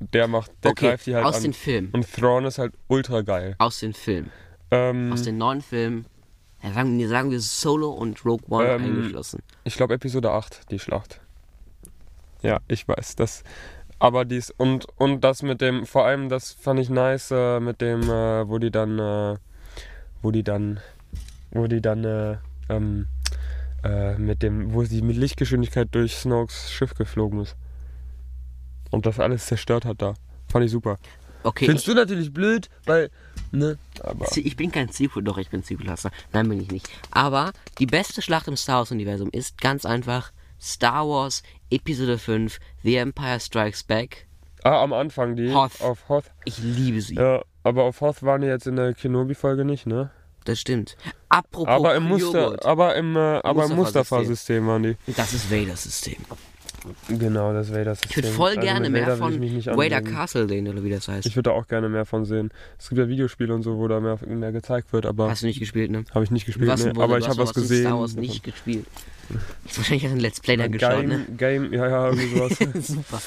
[0.00, 1.42] Der macht, der Okay, greift die halt aus an.
[1.44, 1.90] den Filmen.
[1.92, 3.54] Und Thrawn ist halt ultra geil.
[3.58, 4.30] Aus den Filmen.
[4.70, 6.06] Ähm, Aus den neuen Filmen.
[6.62, 9.40] Ja, sagen, wir- sagen wir Solo und Rogue One Ähm, eingeschlossen.
[9.64, 11.20] ich glaube Episode 8, die Schlacht.
[12.42, 13.16] Ja, ich weiß.
[13.16, 13.42] Das,
[13.98, 17.80] aber dies und, und das mit dem, vor allem das fand ich nice, äh, mit
[17.80, 19.36] dem, äh, wo die dann, äh,
[20.22, 20.80] wo die dann,
[21.50, 22.36] wo die dann, äh,
[22.68, 23.06] ähm,
[23.84, 27.56] äh, mit dem, wo sie mit Lichtgeschwindigkeit durch Snokes Schiff geflogen ist.
[28.90, 30.14] Und das alles zerstört hat da.
[30.50, 30.98] Fand ich super.
[31.42, 33.10] Okay, Findest du natürlich blöd, weil,
[33.52, 34.26] ne, aber.
[34.30, 36.10] ich, ich bin kein Sequel, doch, ich bin Sequel-Hasser.
[36.32, 36.88] Nein, bin ich nicht.
[37.10, 42.96] Aber die beste Schlacht im Star Wars-Universum ist ganz einfach Star Wars Episode 5 The
[42.96, 44.26] Empire Strikes Back
[44.64, 45.54] Ah, am Anfang die.
[45.54, 45.80] Hoth.
[45.80, 46.24] Auf Hoth.
[46.44, 47.14] Ich liebe sie.
[47.14, 50.10] Ja, aber auf Hoth waren die jetzt in der Kenobi-Folge nicht, ne?
[50.44, 50.96] Das stimmt.
[51.28, 54.66] Apropos Aber im Muster, aber im, äh, aber im Mustafa-System.
[54.66, 54.96] Waren die.
[55.16, 56.16] Das ist Vaders System.
[57.08, 58.10] Genau, das Vader-System.
[58.10, 60.00] Ich würde voll Also gerne mehr von Vader.
[60.00, 61.26] Castle sehen, oder wie das heißt.
[61.26, 62.50] Ich würde da auch gerne mehr von sehen.
[62.78, 65.46] Es gibt ja Videospiele und so, wo da mehr, mehr gezeigt wird, aber Hast du
[65.46, 66.04] nicht gespielt, ne?
[66.14, 66.70] habe ich nicht gespielt.
[66.70, 67.82] ein Bruder, aber ich habe was gesehen.
[67.86, 68.86] Star Wars nicht gespielt.
[69.74, 71.26] Wahrscheinlich hast du ein Let's Play da geschaut, Game, ne?
[71.36, 72.58] Game, ja, ja, irgendwie sowas.
[72.86, 73.22] Super.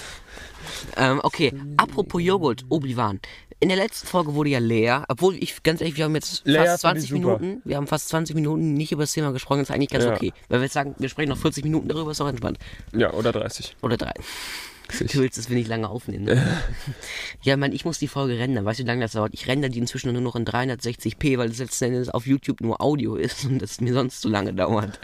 [0.97, 3.19] Ähm, okay, apropos Joghurt, Obi-Wan.
[3.59, 6.57] In der letzten Folge wurde ja Lea, obwohl ich ganz ehrlich, wir haben jetzt Lea
[6.65, 7.39] fast fand ich 20 super.
[7.39, 10.05] Minuten, wir haben fast 20 Minuten nicht über das Thema gesprochen, das ist eigentlich ganz
[10.05, 10.15] Ja.
[10.15, 10.33] okay.
[10.49, 12.57] Weil wir jetzt sagen, wir sprechen noch 40 Minuten darüber, ist auch entspannt.
[12.91, 13.75] ja, oder 30.
[13.83, 14.13] Oder drei.
[14.99, 16.25] Du willst, dass wir nicht lange aufnehmen.
[16.25, 16.61] Ne?
[17.43, 18.65] ja, man, ich muss die Folge rendern.
[18.65, 19.33] Weißt du, wie lange das dauert?
[19.33, 22.81] Ich rendere die inzwischen nur noch in 360p, weil es letzten Endes auf YouTube nur
[22.81, 24.99] Audio ist und das mir sonst zu lange dauert.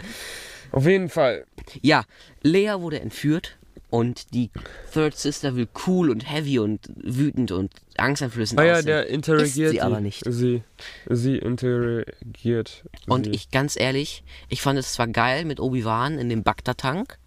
[0.72, 1.44] Auf jeden Fall.
[1.82, 2.04] Ja,
[2.42, 3.56] Lea wurde entführt
[3.90, 4.50] und die
[4.92, 8.86] Third Sister will cool und heavy und wütend und angsteinflößend Ah ja, aussehen.
[8.86, 9.48] der interagiert.
[9.68, 10.22] Ist sie aber nicht.
[10.26, 10.62] Sie,
[11.08, 12.84] sie interagiert.
[13.06, 13.30] Und sie.
[13.32, 17.18] ich, ganz ehrlich, ich fand es zwar geil mit Obi-Wan in dem Bagdad-Tank,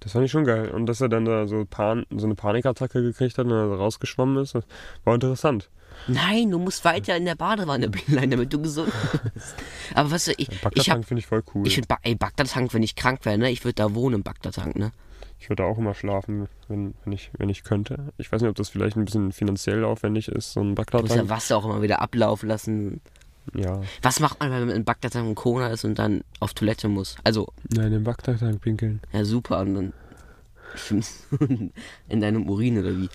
[0.00, 0.70] Das fand ich schon geil.
[0.70, 4.42] Und dass er dann da so, Pan, so eine Panikattacke gekriegt hat und dann rausgeschwommen
[4.42, 4.54] ist,
[5.04, 5.68] war interessant.
[6.08, 8.92] Nein, du musst weiter in der Badewanne bleiben, damit du gesund
[9.34, 9.54] bist.
[9.94, 11.66] Aber was ich, ich Bagdad-Tank finde ich voll cool.
[11.66, 14.22] ich Ich, ba ey, Bagdad-Tank, wenn ich krank wäre, ne, ich würde da wohnen im
[14.22, 14.92] Bagdad-Tank, ne.
[15.48, 18.12] würde auch immer schlafen, wenn, wenn, ich, wenn ich könnte.
[18.18, 20.92] Ich weiß nicht, ob das vielleicht ein bisschen finanziell aufwendig ist, so ein Du musst
[20.92, 21.28] ja Bagdad-Tank.
[21.28, 23.00] Wasser auch immer wieder ablaufen lassen.
[23.54, 23.80] Ja.
[24.02, 27.16] Was macht man, wenn man in Bagdad-Tank im Kona ist und dann auf Toilette muss?
[27.24, 29.00] Also, Nein, den Bagdad-Tank pinkeln.
[29.12, 29.92] ja super, und dann
[32.08, 33.08] in deinem Urin oder wie?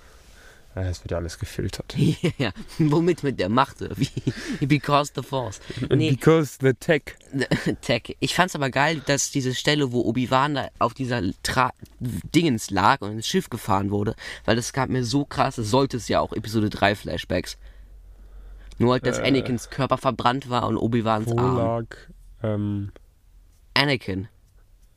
[0.75, 1.95] Ja, es wird ja alles gefiltert.
[2.37, 4.09] ja, womit mit der Macht oder wie?
[4.65, 5.59] Because the Force.
[5.89, 7.17] Nee, Because the tech.
[7.81, 8.15] Tech.
[8.19, 13.01] Ich fand's aber geil, dass diese Stelle, wo Obi-Wan da auf dieser Tra Dingens lag
[13.01, 16.21] und ins Schiff gefahren wurde, weil das gab mir so krass, das sollte es ja
[16.21, 17.57] auch Episode 3 Flashbacks.
[18.77, 21.57] Nur halt, dass Anakins Körper verbrannt war und Obi-Wans Arm.
[21.57, 21.85] lag,
[22.41, 22.91] ähm,
[23.73, 24.27] Anakin.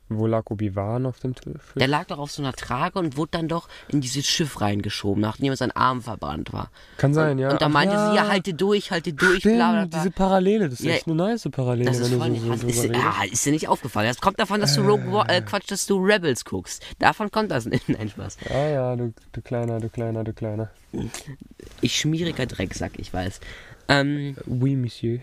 [0.09, 1.61] Wo lag Obi-Wan auf dem Tisch?
[1.75, 5.19] Der lag doch auf so einer Trage und wurde dann doch in dieses Schiff reingeschoben,
[5.21, 6.69] nachdem sein Arm verbrannt war.
[6.97, 7.49] Kann sein, ja.
[7.51, 8.09] Und da meinte ja.
[8.11, 9.99] sie, ja, halte durch, halte durch, Stimmt, bla bla bla.
[9.99, 12.61] diese Parallele, das ist Ja, echt eine nice Parallele, Das ist wenn voll so, Hast,
[12.61, 14.07] so ist, ja, ist dir nicht aufgefallen.
[14.07, 16.83] Das kommt davon, dass du Rogue äh, Quatsch, dass du Rebels guckst.
[16.99, 17.89] Davon kommt das nicht.
[17.95, 18.37] Nein, Spaß.
[18.49, 20.69] Ah ja, du, du kleiner, du kleiner, du kleiner.
[21.81, 23.39] Ich schmieriger Drecksack, ich weiß.
[23.87, 25.19] Ähm, Oui, Monsieur.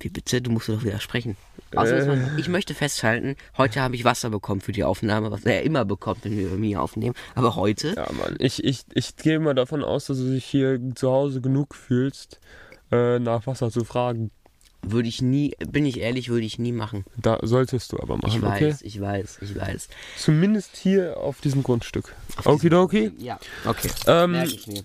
[0.00, 0.42] Wie bitte?
[0.42, 1.36] Du musst doch widersprechen.
[1.74, 5.44] Außerdem, ist man- ich möchte festhalten, heute habe ich Wasser bekommen für die Aufnahme, was
[5.44, 7.14] er immer bekommt, wenn wir bei mir aufnehmen.
[7.34, 8.34] Aber heute, Ja, Mann.
[8.38, 12.40] Ich, ich, ich gehe mal davon aus, dass du dich hier zu Hause genug fühlst,
[12.90, 14.30] äh, nach Wasser zu fragen.
[14.82, 17.04] würde ich nie, bin ich ehrlich, würde ich nie machen.
[17.18, 18.86] Da solltest du aber machen, Ich weiß, okay?
[18.86, 19.88] ich weiß, ich weiß.
[20.16, 22.14] Zumindest hier auf diesem Grundstück.
[22.30, 23.12] Auf diesem- Okidoki.
[23.18, 23.90] Ja, okay.
[24.06, 24.82] Ähm, Merke ich mir.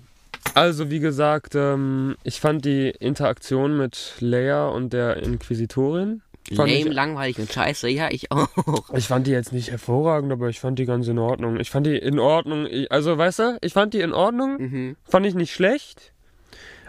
[0.54, 6.22] Also wie gesagt, ähm, ich fand die Interaktion mit Leia und der Inquisitorin.
[6.54, 8.48] Fand Lame, ich, langweilig und scheiße, ja, ich auch.
[8.96, 11.60] ich fand die jetzt nicht hervorragend, aber ich fand die ganz in Ordnung.
[11.60, 12.68] Ich fand die in Ordnung.
[12.70, 14.58] Ich, also weißt du, ich fand die in Ordnung.
[14.60, 14.96] Mhm.
[15.06, 16.14] Fand ich nicht schlecht.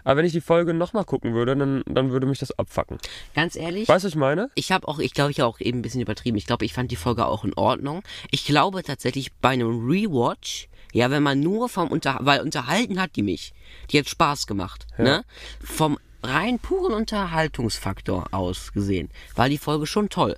[0.04, 2.98] Aber wenn ich die Folge nochmal gucken würde, dann, dann würde mich das abfacken.
[3.34, 4.50] Ganz ehrlich, Weißt du, was ich meine?
[4.54, 6.36] ich habe auch, ich glaube, ich habe auch eben ein bisschen übertrieben.
[6.36, 8.02] Ich glaube, ich fand die Folge auch in Ordnung.
[8.30, 13.16] Ich glaube tatsächlich bei einem Rewatch, ja, wenn man nur vom Unter, weil unterhalten hat
[13.16, 13.52] die mich,
[13.90, 15.24] die hat Spaß gemacht, ne?
[15.62, 20.37] Vom rein puren Unterhaltungsfaktor aus gesehen, war die Folge schon toll.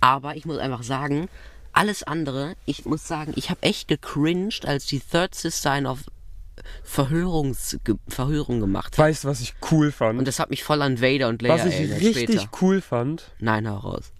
[0.00, 1.28] Aber ich muss einfach sagen,
[1.72, 6.00] alles andere, ich muss sagen, ich habe echt gecringed, als die Third Sister einen auf
[6.82, 7.78] Verhörungs,
[8.08, 8.98] Verhörung gemacht hat.
[8.98, 10.18] Weißt du, was ich cool fand?
[10.18, 12.50] Und das hat mich voll an Vader und Leia was ich erinnert richtig später.
[12.62, 14.12] cool fand, Nein, hau raus.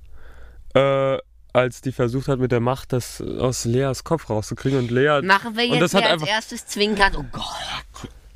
[0.75, 1.19] äh,
[1.53, 5.21] als die versucht hat, mit der Macht das aus Leas Kopf rauszukriegen und Lea.
[5.23, 7.17] Machen wir und jetzt, das hat wer als einfach, erstes zwinkert.
[7.17, 7.45] Oh Gott.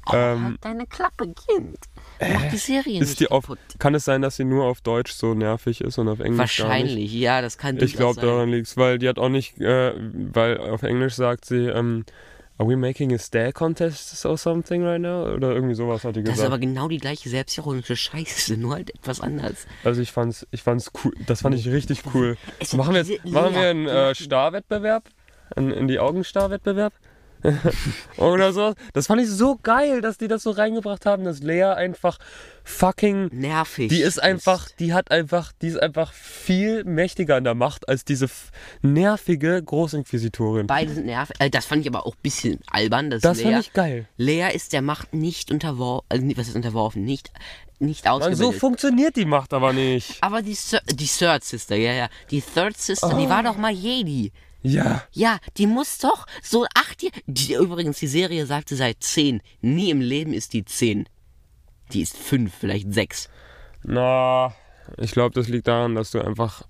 [0.06, 1.78] Oh, Ähm, halt deine Klappe, Kind.
[2.20, 5.12] Mach die Serie ist nicht die auf, kann es sein, dass sie nur auf Deutsch
[5.12, 6.38] so nervig ist und auf Englisch?
[6.38, 9.92] Wahrscheinlich, ja, das kann Ich glaube, durchaus daran liegt's, weil die hat auch nicht, äh,
[10.32, 12.04] weil auf Englisch sagt sie, ähm,
[12.62, 15.24] Are we making a stare contest or something right now?
[15.34, 16.52] Oder irgendwie sowas hat die Das ist gesagt.
[16.52, 19.66] aber genau die gleiche selbstironische Scheiße, nur halt etwas anders.
[19.82, 21.12] Also ich fand's, ich fand's cool.
[21.26, 22.36] Das fand ich richtig cool.
[22.76, 25.08] Machen wir, jetzt, machen wir einen äh, Starwettbewerb?
[25.56, 26.92] Einen, in die Augenstarwettbewerb?
[28.16, 28.74] Oder so.
[28.92, 32.18] Das fand ich so geil, dass die das so reingebracht haben, dass Lea einfach
[32.64, 33.88] fucking Nervig.
[33.88, 38.04] Die ist einfach, die hat einfach, die ist einfach viel mächtiger in der Macht als
[38.04, 38.28] diese
[38.82, 40.66] nervige Großinquisitorin.
[40.66, 41.36] Beide sind nervig.
[41.40, 43.10] Äh, das fand ich aber auch ein bisschen albern.
[43.10, 44.08] Dass Das Lea, fand ich geil.
[44.16, 46.06] Lea ist der Macht nicht unterworfen.
[46.08, 47.04] Also, nicht- was ist unterworfen?
[47.04, 47.32] Nicht.
[47.78, 48.60] nicht Mann, so ausgebildet.
[48.60, 50.18] funktioniert die Macht aber nicht.
[50.22, 50.56] aber die,
[50.92, 52.08] die Third Sister, ja, ja.
[52.30, 53.28] Die Third Sister, die Oh.
[53.28, 54.30] war doch mal Jedi.
[54.62, 55.02] Ja.
[55.12, 57.14] Ja, die muss doch so acht Jahre.
[57.26, 59.42] Die, übrigens, die Serie sagte seit zehn.
[59.60, 61.08] Nie im Leben ist die zehn.
[61.92, 63.28] Die ist fünf, vielleicht sechs.
[63.82, 64.54] Na,
[64.98, 66.62] ich glaube, das liegt daran, dass du einfach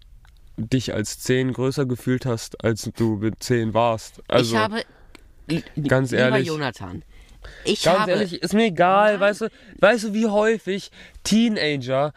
[0.56, 4.20] dich als 10 größer gefühlt hast, als du mit 10 warst.
[4.28, 4.82] Also, ich habe.
[5.88, 7.02] ganz lieber ehrlich- Jonathan.
[7.64, 8.12] Ich ganz habe.
[8.12, 9.48] ehrlich, ist mir egal, weißt du,
[9.80, 10.90] weißt du, wie häufig
[11.24, 12.12] Teenager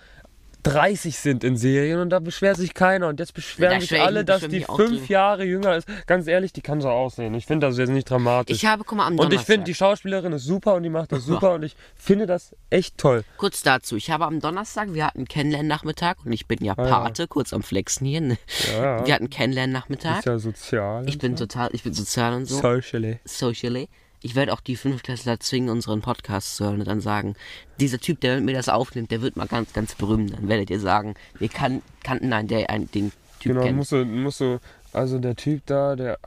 [0.65, 4.47] 30 sind in Serien und da beschwert sich keiner und jetzt beschweren sich alle, dass
[4.47, 5.07] die fünf.
[5.09, 5.87] Jahre jünger ist.
[6.07, 7.33] Ganz ehrlich, die kann so aussehen.
[7.35, 8.57] Ich finde das jetzt nicht dramatisch.
[8.57, 9.39] Ich habe, guck mal, am und Donnerstag.
[9.41, 12.55] ich finde, die Schauspielerin ist super und die macht das super und ich finde das
[12.71, 13.23] echt toll.
[13.37, 16.99] Kurz dazu, ich habe am Donnerstag, wir hatten Kennenlernnachmittag und ich bin ja Ah, ja.
[17.01, 18.21] Pate, kurz am Flexen hier.
[18.21, 18.37] ne?
[18.75, 20.19] Ja, Wir hatten Kennenlernnachmittag.
[20.19, 21.07] ist ja sozial.
[21.07, 22.59] Ich bin total, ich bin sozial und so.
[22.59, 23.19] Socially.
[23.25, 23.87] Socially.
[24.25, 27.35] Ich werde auch die Fünftklässler zwingen, unseren Podcast zu hören und dann sagen,
[27.79, 30.33] dieser Typ, der mit mir das aufnimmt, der wird mal ganz, ganz berühmt.
[30.33, 33.77] Dann werdet ihr sagen, wir kan kannten einen, der einen, den Typ Genau, kennt.
[33.77, 34.59] musst du, musst du,
[34.93, 36.17] also der Typ da, der.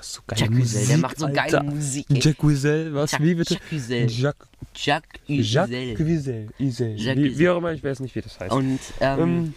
[0.00, 1.62] so geile Jack Güzel, der macht so geile Alter.
[1.64, 2.20] Musik, ey.
[2.20, 3.10] Jack Güzel, was?
[3.10, 3.54] Jack- wie bitte?
[3.54, 4.06] Jack Güzel.
[4.74, 5.94] Jack, Uzel.
[5.96, 6.48] Güzel.
[6.58, 6.96] Isel.
[7.00, 8.52] Jacques Wie, wie auch immer, ich weiß nicht, wie das heißt.
[8.52, 9.54] Und, ähm, Ähm,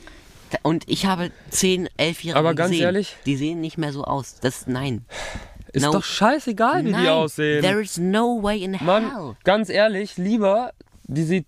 [0.49, 3.15] da- und ich habe 10, 11-Jährige Aber ganz ehrlich?
[3.27, 4.39] Die sehen nicht mehr so aus.
[4.41, 5.05] Das, nein.
[5.73, 5.91] Ist no.
[5.91, 7.61] doch scheißegal, wie nein, die aussehen.
[7.61, 8.85] There is no way in hell.
[8.85, 10.71] Mann, ganz ehrlich, lieber,
[11.03, 11.45] die sieht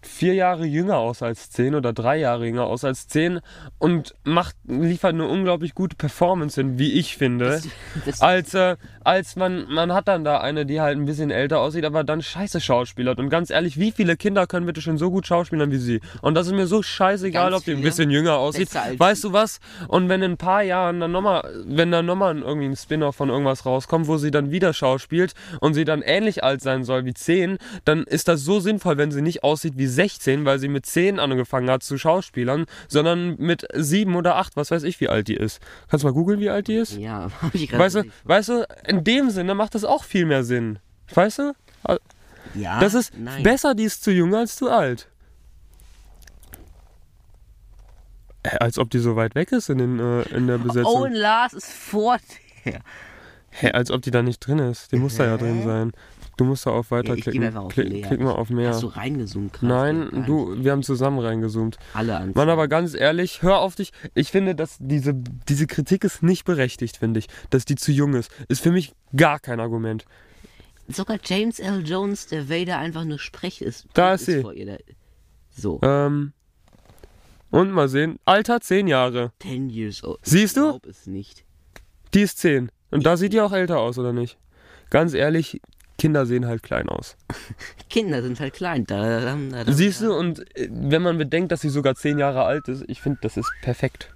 [0.00, 3.40] vier Jahre jünger aus als zehn oder drei Jahre jünger aus als zehn
[3.78, 7.60] und macht, liefert eine unglaublich gute Performance hin, wie ich finde.
[8.06, 11.60] das- als, äh, als man, man hat dann da eine, die halt ein bisschen älter
[11.60, 13.18] aussieht, aber dann scheiße schauspielert.
[13.18, 16.00] Und ganz ehrlich, wie viele Kinder können bitte schon so gut schauspielern wie sie?
[16.22, 18.70] Und das ist mir so scheißegal, Ganz ob die ein bisschen jünger aussieht.
[18.74, 19.60] Weißt du was?
[19.88, 23.28] Und wenn in ein paar Jahren dann nochmal, wenn dann nochmal irgendwie ein Spin-off von
[23.28, 27.14] irgendwas rauskommt, wo sie dann wieder schauspielt und sie dann ähnlich alt sein soll wie
[27.14, 30.86] 10, dann ist das so sinnvoll, wenn sie nicht aussieht wie 16, weil sie mit
[30.86, 35.28] 10 angefangen hat zu schauspielern, sondern mit 7 oder 8, was weiß ich, wie alt
[35.28, 35.60] die ist.
[35.88, 36.96] Kannst du mal googeln, wie alt die ist?
[36.96, 38.12] Ja, hab ich gerade Weißt du, nicht.
[38.24, 38.66] weißt du,
[38.98, 40.78] in dem Sinne macht das auch viel mehr Sinn.
[41.14, 41.52] Weißt du?
[42.54, 43.42] Ja, Das ist nein.
[43.42, 45.08] besser, die ist zu jung als zu alt.
[48.42, 50.84] Äh, Als ob die so weit weg ist in, den, äh, in der Besetzung.
[51.02, 52.18] Owen Lars ist vor
[52.64, 52.80] der.
[53.50, 54.90] Hä, als ob die da nicht drin ist.
[54.92, 55.92] Die muss da ja drin sein.
[56.36, 58.02] Du musst da auf Ja, weiter ich auf Klick, Lea.
[58.02, 58.70] klick mal auf mehr.
[58.70, 59.66] Hast du reingezoomt gerade?
[59.66, 61.78] Nein, du, wir haben zusammen reingezoomt.
[61.92, 62.32] Alle an.
[62.34, 63.92] Mann, aber ganz ehrlich, hör auf dich.
[64.14, 67.26] Ich finde, dass diese, diese Kritik ist nicht berechtigt, finde ich.
[67.50, 68.30] Dass die zu jung ist.
[68.48, 70.04] Ist für mich gar kein Argument.
[70.88, 71.82] Sogar James L.
[71.86, 73.86] Jones, der Vader einfach nur Sprech ist.
[73.94, 74.42] Da ist sie.
[74.42, 74.66] vor ihr.
[74.66, 74.78] Der-
[75.56, 76.32] So, Ähm.
[77.50, 78.18] Und mal sehen.
[78.24, 79.32] Alter, 10 Jahre.
[79.40, 80.18] 10 years old.
[80.22, 80.80] Siehst du?
[80.82, 81.44] Ich es nicht.
[82.12, 82.70] Die ist 10.
[82.90, 84.36] Und da sieht die auch älter aus, oder nicht?
[84.90, 85.60] Ganz ehrlich,
[85.98, 87.16] Kinder sehen halt klein aus.
[87.90, 88.84] Kinder sind halt klein.
[88.86, 89.72] Da, da, da, da.
[89.72, 93.00] Siehst du, und äh, wenn man bedenkt, dass sie sogar 10 Jahre alt ist, ich
[93.00, 94.13] finde, das ist perfekt.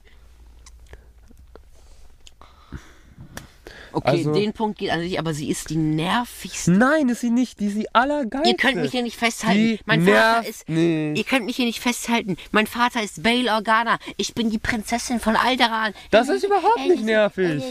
[3.93, 6.71] Okay, also- den Punkt geht an dich, aber sie ist die nervigste.
[6.73, 7.61] Nein, ist sie nicht.
[7.61, 8.49] Die ist die allergeilste.
[8.51, 9.59] Ihr könnt mich hier nicht festhalten.
[9.59, 10.69] Die mein Vater ist.
[10.69, 11.19] nicht.
[11.19, 12.37] Ihr könnt mich hier nicht festhalten.
[12.53, 13.99] Mein Vater ist Bail Organa.
[14.17, 15.93] Ich bin die Prinzessin von Alderan.
[16.11, 17.63] Das ist überhaupt nicht nervig.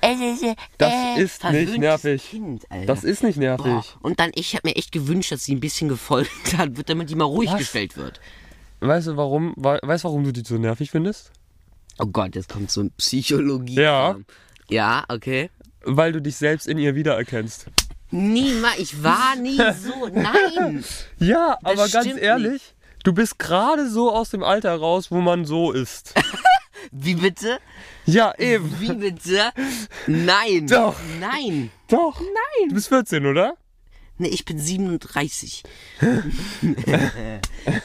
[0.00, 2.30] Das ist nicht nervig.
[2.30, 2.86] Kind, Alter.
[2.86, 3.64] Das ist nicht nervig.
[3.66, 3.84] Boah.
[4.02, 7.10] Und dann, ich habe mir echt gewünscht, dass sie ein bisschen gefolgt hat, wird, damit
[7.10, 7.58] die mal ruhig Was?
[7.58, 8.20] gestellt wird.
[8.80, 11.30] Weißt du, warum, wei- weißt, du, warum du die so nervig findest?
[11.98, 13.74] Oh Gott, jetzt kommt so ein Psychologie.
[13.76, 14.16] Ja.
[14.68, 15.50] Ja, okay.
[15.84, 17.66] Weil du dich selbst in ihr wiedererkennst.
[18.10, 20.08] Niemals, ich war nie so.
[20.12, 20.84] Nein.
[21.18, 25.44] Ja, Das aber ganz ehrlich, du bist gerade so aus dem Alter raus, wo man
[25.44, 26.14] so ist.
[26.92, 27.58] Wie bitte?
[28.06, 28.78] ja, eben.
[28.78, 29.50] Wie bitte?
[30.06, 30.66] Nein.
[30.66, 30.96] Doch.
[31.18, 31.70] Nein.
[31.88, 32.20] Doch.
[32.20, 32.68] Nein.
[32.68, 33.54] Du bist 14, oder?
[34.18, 35.64] Nee, ich bin 37.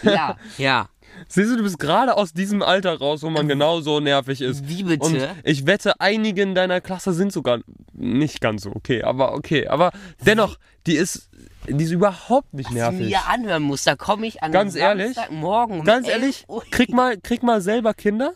[0.03, 0.89] ja, ja.
[1.27, 4.67] Siehst du, du bist gerade aus diesem Alter raus, wo man genau so nervig ist.
[4.67, 5.05] Wie bitte?
[5.05, 7.59] Und ich wette, einige in deiner Klasse sind sogar
[7.93, 9.67] nicht ganz so okay, aber okay.
[9.67, 9.91] Aber
[10.25, 11.29] dennoch, die ist,
[11.67, 13.07] die ist überhaupt nicht Was ich nervig.
[13.09, 15.17] mir anhören muss, da komme ich an Ganz ehrlich?
[15.29, 18.33] morgen um Ganz 11 ehrlich, krieg mal, krieg mal selber Kinder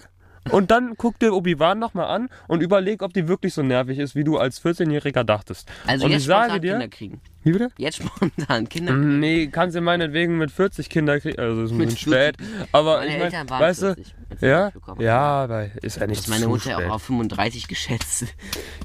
[0.51, 4.15] und dann guck dir Obi-Wan nochmal an und überleg, ob die wirklich so nervig ist,
[4.15, 5.69] wie du als 14-Jähriger dachtest.
[5.87, 7.21] Also und jetzt ich sage dir, Kinder kriegen.
[7.43, 7.69] wie bitte?
[7.77, 11.97] Jetzt spontan Kinder Nee, kannst du meinetwegen mit 40 Kinder kriegen, also ist ein bisschen
[11.97, 12.35] spät,
[12.71, 16.19] aber Meine ich mein, Eltern waren weißt 40, du, ja, ja, aber ist ja nicht
[16.21, 16.87] ist meine Mutter spät.
[16.87, 18.25] auch auf 35 geschätzt.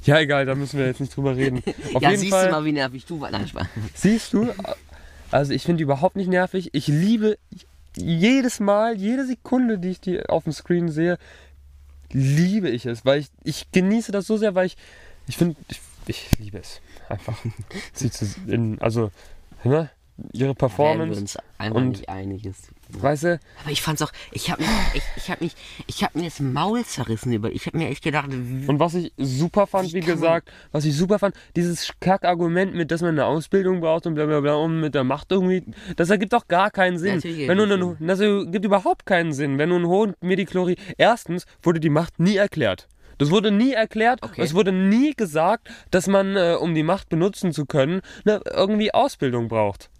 [0.04, 1.62] Ja, egal, da müssen wir jetzt nicht drüber reden.
[1.94, 3.32] Auf ja, jeden siehst Fall, du mal, wie nervig du warst.
[3.32, 3.66] Nein, Spaß.
[3.94, 4.48] siehst du,
[5.30, 6.70] also ich finde die überhaupt nicht nervig.
[6.72, 7.36] Ich liebe
[7.96, 11.18] jedes Mal, jede Sekunde, die ich die auf dem Screen sehe,
[12.12, 14.76] liebe ich es, weil ich, ich genieße das so sehr, weil ich,
[15.26, 17.38] ich finde, ich, ich liebe es einfach.
[17.92, 19.10] Sie zu, in, also,
[19.64, 19.90] ne?
[20.32, 21.20] ihre Wären wir Performance.
[21.20, 22.70] uns einfach und- nicht einig ist.
[22.90, 25.54] Weißt du, Aber ich fand's auch, ich hab mich, ich, ich hab mich,
[25.86, 29.12] ich hab mir das Maul zerrissen über, ich hab mir echt gedacht, Und was ich
[29.18, 33.80] super fand, wie, gesagt, was ich super fand, dieses Kackargument mit, dass man eine Ausbildung
[33.80, 35.64] braucht und bla bla bla und mit der Macht irgendwie,
[35.96, 37.16] das ergibt doch gar keinen Sinn.
[37.16, 40.76] Natürlich Wenn du einen, das ergibt überhaupt keinen Sinn, wenn du einen hohen Mediklori.
[40.96, 42.88] Erstens wurde die Macht nie erklärt.
[43.18, 44.22] Das wurde nie erklärt.
[44.22, 44.40] Okay.
[44.42, 48.94] Es wurde nie gesagt, dass man, äh, um die Macht benutzen zu können, ne, irgendwie
[48.94, 49.90] Ausbildung braucht.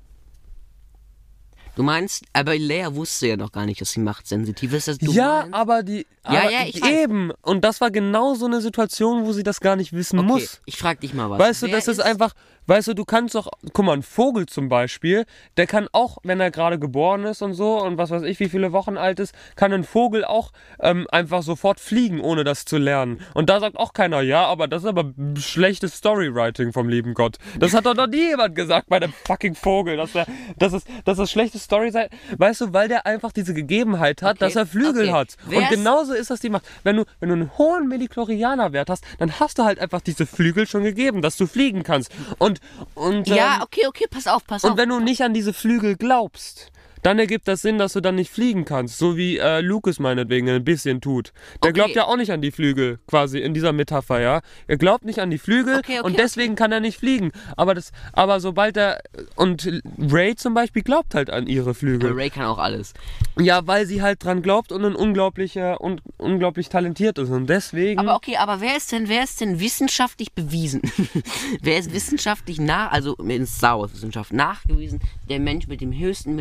[1.79, 5.13] Du meinst, aber Leia wusste ja noch gar nicht, dass sie machtsensitiv ist, dass du
[5.13, 5.55] ja, meinst?
[5.55, 6.07] aber die.
[6.33, 6.91] Ja, aber ja, ich weiß.
[6.91, 7.31] Eben.
[7.43, 10.61] Und das war genau so eine Situation, wo sie das gar nicht wissen okay, muss.
[10.67, 11.39] ich frag dich mal was.
[11.39, 12.33] Weißt du, Wer das ist einfach,
[12.67, 15.25] weißt du, du kannst doch, guck mal, ein Vogel zum Beispiel,
[15.57, 18.49] der kann auch, wenn er gerade geboren ist und so und was weiß ich, wie
[18.49, 22.77] viele Wochen alt ist, kann ein Vogel auch ähm, einfach sofort fliegen, ohne das zu
[22.79, 23.21] lernen.
[23.35, 27.37] Und da sagt auch keiner, ja, aber das ist aber schlechtes Storywriting vom lieben Gott.
[27.59, 30.27] Das hat doch noch nie jemand gesagt bei dem fucking Vogel, dass er,
[30.59, 32.09] das ist, dass das schlechtes Story sei.
[32.37, 35.13] Weißt du, weil der einfach diese Gegebenheit hat, Okay, dass er Flügel okay.
[35.13, 35.37] hat.
[35.47, 36.65] Wer Und ist- genauso ist das die Macht.
[36.83, 40.67] Wenn du, wenn du einen hohen Mediklorianer-Wert hast, dann hast du halt einfach diese Flügel
[40.67, 42.11] schon gegeben, dass du fliegen kannst.
[42.39, 42.61] Und,
[42.95, 44.77] und, Ja, ähm, okay, okay, pass auf, pass und auf.
[44.77, 46.71] wenn du nicht an diese Flügel glaubst,
[47.03, 48.99] dann ergibt das Sinn, dass du dann nicht fliegen kannst.
[48.99, 51.33] So wie äh, Lucas meinetwegen ein bisschen tut.
[51.63, 51.73] Der Okay.
[51.73, 54.41] glaubt ja auch nicht an die Flügel, quasi in dieser Metapher, ja.
[54.67, 57.33] Er glaubt nicht an die Flügel Okay, okay, und deswegen kann er nicht fliegen.
[57.57, 59.01] Aber, das, aber sobald er.
[59.37, 62.13] Und Ray zum Beispiel glaubt halt an ihre Flügel.
[62.13, 62.95] Ray kann auch alles.
[63.39, 67.31] Ja, weil sie halt dran glaubt und ein unglaublicher und unglaublich talentiert ist.
[67.31, 68.01] Und deswegen.
[68.01, 70.83] Aber okay, aber wer ist denn, wer ist denn wissenschaftlich bewiesen?
[71.63, 76.35] wer ist wissenschaftlich nach, also in Star Wars Wissenschaft nachgewiesen, der Mensch mit dem höchsten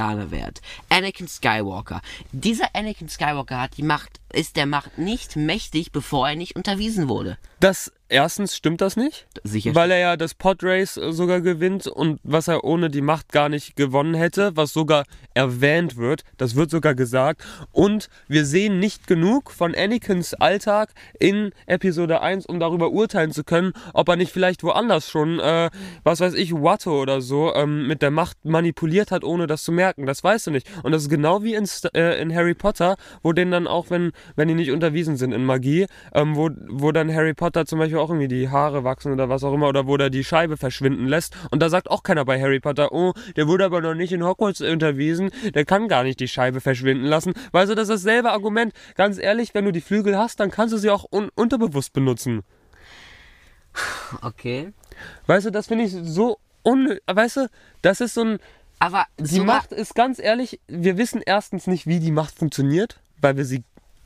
[0.00, 0.60] Mediklorianer-Wert?
[0.88, 2.00] Anakin Skywalker.
[2.32, 7.08] Dieser Anakin Skywalker hat die Macht, ist der Macht nicht mächtig, bevor er nicht unterwiesen
[7.08, 7.38] wurde.
[7.60, 9.26] das erstens stimmt das nicht.
[9.44, 9.74] Sicher.
[9.74, 13.48] Weil er ja das Podrace äh, sogar gewinnt und was er ohne die Macht gar
[13.48, 17.42] nicht gewonnen hätte, was sogar erwähnt wird, das wird sogar gesagt.
[17.72, 23.44] Und wir sehen nicht genug von Anakins Alltag in Episode 1, um darüber urteilen zu
[23.44, 25.70] können, ob er nicht vielleicht woanders schon, äh,
[26.02, 29.72] was weiß ich, Watto oder so, ähm, mit der Macht manipuliert hat, ohne das zu
[29.72, 30.06] merken.
[30.06, 30.66] Das weißt du nicht.
[30.82, 34.12] Und das ist genau wie in, äh, in Harry Potter, wo denen dann auch, wenn,
[34.36, 37.98] wenn die nicht unterwiesen sind in Magie, ähm, wo, wo dann Harry Potter zum Beispiel
[37.98, 41.06] auch irgendwie die Haare wachsen oder was auch immer, oder wo der die Scheibe verschwinden
[41.06, 41.36] lässt.
[41.50, 44.24] Und da sagt auch keiner bei Harry Potter, oh, der wurde aber noch nicht in
[44.24, 47.32] Hogwarts unterwiesen, der kann gar nicht die Scheibe verschwinden lassen.
[47.52, 48.72] Weißt du, das ist dasselbe Argument.
[48.94, 52.42] Ganz ehrlich, wenn du die Flügel hast, dann kannst du sie auch un unterbewusst benutzen.
[54.22, 54.72] Okay.
[55.26, 56.98] Weißt du, das finde ich so un...
[57.06, 57.48] Weißt du,
[57.82, 58.38] das ist so ein...
[58.78, 63.36] Aber Die Macht ist ganz ehrlich, wir wissen erstens nicht, wie die Macht funktioniert, weil
[63.36, 63.62] wir sie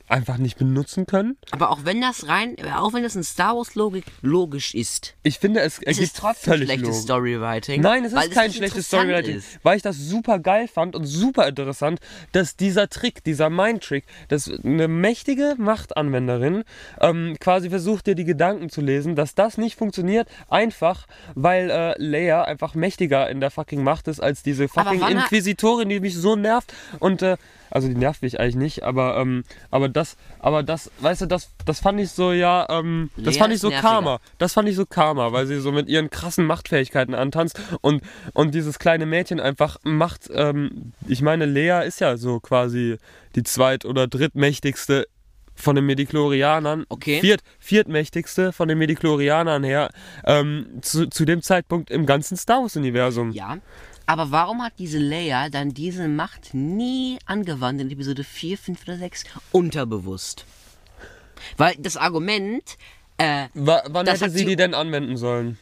[0.07, 1.37] einfach nicht benutzen können.
[1.51, 5.39] Aber auch wenn das rein, auch wenn das in Star Wars Logik logisch ist, Ich
[5.39, 7.03] finde, es es ergibt ist trotzdem völlig schlechtes Logik.
[7.03, 7.81] Storywriting.
[7.81, 9.59] Nein, es ist kein schlechtes Storywriting, ist.
[9.63, 11.99] weil ich das super geil fand und super interessant,
[12.33, 16.63] dass dieser Trick, dieser Mind-Trick, dass eine mächtige Machtanwenderin
[17.01, 21.95] ähm, quasi versucht, dir die Gedanken zu lesen, dass das nicht funktioniert, einfach weil äh,
[21.97, 26.35] Leia einfach mächtiger in der fucking Macht ist als diese fucking Inquisitorin, die mich so
[26.35, 27.37] nervt und äh,
[27.71, 31.51] also die nervt mich eigentlich nicht, aber ähm, aber das, aber das, weißt du, das,
[31.65, 33.89] das fand ich so ja, ähm, das Lea fand ich so nerviger.
[33.89, 34.19] Karma.
[34.37, 38.03] Das fand ich so Karma, weil sie so mit ihren krassen Machtfähigkeiten antanzt und,
[38.33, 42.97] und dieses kleine Mädchen einfach macht, ähm, ich meine, Lea ist ja so quasi
[43.35, 45.07] die zweit- oder drittmächtigste
[45.57, 47.21] von den Mediklorianern, Okay.
[47.21, 49.89] viert, viertmächtigste von den Mediklorianern her,
[50.25, 53.31] ähm, zu, zu dem Zeitpunkt im ganzen Star Wars-Universum.
[53.31, 53.57] Ja.
[54.07, 58.97] Aber warum hat diese Leia dann diese Macht nie angewandt in Episode 4, 5 oder
[58.97, 59.23] 6?
[59.51, 60.45] Unterbewusst.
[61.57, 62.77] Weil das Argument,
[63.17, 65.57] äh, Wa- wann hätte sie die denn anwenden sollen?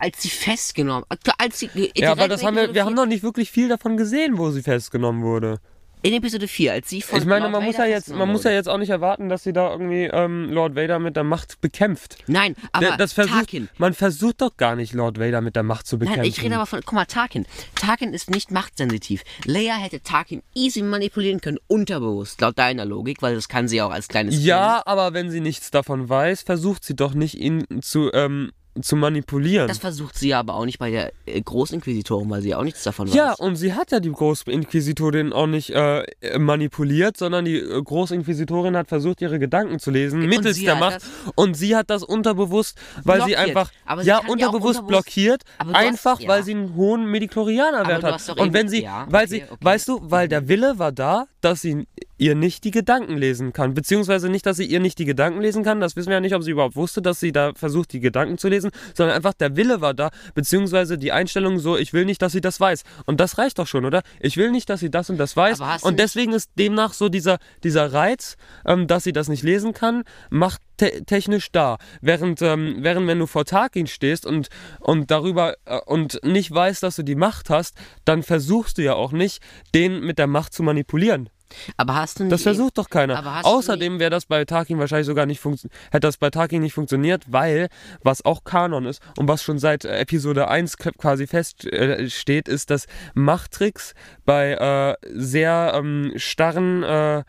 [0.00, 1.04] als sie festgenommen,
[1.38, 3.96] als sie Ja, aber das haben wir, wir haben 4 noch nicht wirklich viel davon
[3.96, 5.58] gesehen, wo sie festgenommen wurde.
[6.02, 8.44] In Episode 4, als sie von Ich meine, Lord man muss ja jetzt, man muss
[8.44, 11.60] ja jetzt auch nicht erwarten, dass sie da irgendwie ähm, Lord Vader mit der Macht
[11.60, 12.18] bekämpft.
[12.26, 13.68] Nein, aber das versucht, Tarkin.
[13.78, 16.22] man versucht doch gar nicht Lord Vader mit der Macht zu bekämpfen.
[16.22, 17.46] Nein, ich rede aber von, guck mal, Tarkin.
[17.74, 19.22] Tarkin ist nicht machtsensitiv.
[19.44, 23.90] Leia hätte Tarkin easy manipulieren können, unterbewusst, laut deiner Logik, weil das kann sie auch
[23.90, 28.12] als kleines ja, aber wenn sie nichts davon weiß, versucht sie doch nicht, ihn zu,
[28.12, 29.66] ähm, zu manipulieren.
[29.68, 33.08] Das versucht sie aber auch nicht bei der äh, Großinquisitorin, weil sie auch nichts davon
[33.08, 33.40] ja, weiß.
[33.40, 36.04] und sie hat ja die Großinquisitorin auch nicht äh,
[36.38, 40.76] manipuliert, sondern die äh, Großinquisitorin hat versucht, ihre Gedanken zu lesen, Und mittels sie der
[40.76, 41.00] Macht.
[41.34, 43.48] Und sie hat das unterbewusst, weil sie Blockiert.
[43.48, 46.28] einfach, Aber sie ja, kann ja unterbewusst unterbewusst- blockiert, du hast- einfach, ja.
[46.28, 48.38] weil sie einen hohen Mediklorianerwert hat.
[48.38, 49.56] Und wenn sie, ja, weil okay, sie, okay.
[49.60, 51.86] weißt du, weil der Wille war da, dass sie
[52.18, 53.74] ihr nicht die Gedanken lesen kann.
[53.74, 55.80] Beziehungsweise nicht, dass sie ihr nicht die Gedanken lesen kann.
[55.80, 58.38] Das wissen wir ja nicht, ob sie überhaupt wusste, dass sie da versucht, die Gedanken
[58.38, 62.20] zu lesen, sondern einfach der Wille war da, beziehungsweise die Einstellung so, ich will nicht,
[62.20, 62.82] dass sie das weiß.
[63.06, 64.02] Und das reicht doch schon, oder?
[64.20, 65.60] Ich will nicht, dass sie das und das weiß.
[65.82, 70.02] Und deswegen ist demnach so dieser, dieser Reiz, ähm, dass sie das nicht lesen kann,
[70.30, 71.78] macht te technisch da.
[72.00, 74.48] Während, ähm, während wenn du vor Tarkin stehst und,
[74.80, 78.94] und darüber äh, und nicht weißt, dass du die Macht hast, dann versuchst du ja
[78.94, 79.42] auch nicht,
[79.74, 81.28] den mit der Macht zu manipulieren.
[81.76, 82.32] Aber hast du nicht.
[82.32, 83.16] Das versucht doch keiner.
[83.46, 87.24] Außerdem wäre das bei Tarkin wahrscheinlich sogar nicht funktio- hätte das bei Tarkin nicht funktioniert,
[87.28, 87.68] weil
[88.02, 92.52] was auch Kanon ist und was schon seit äh, Episode 1 k- quasi feststeht, äh,
[92.52, 93.94] ist, dass Machttricks
[94.24, 97.24] bei äh, sehr ähm, starren äh,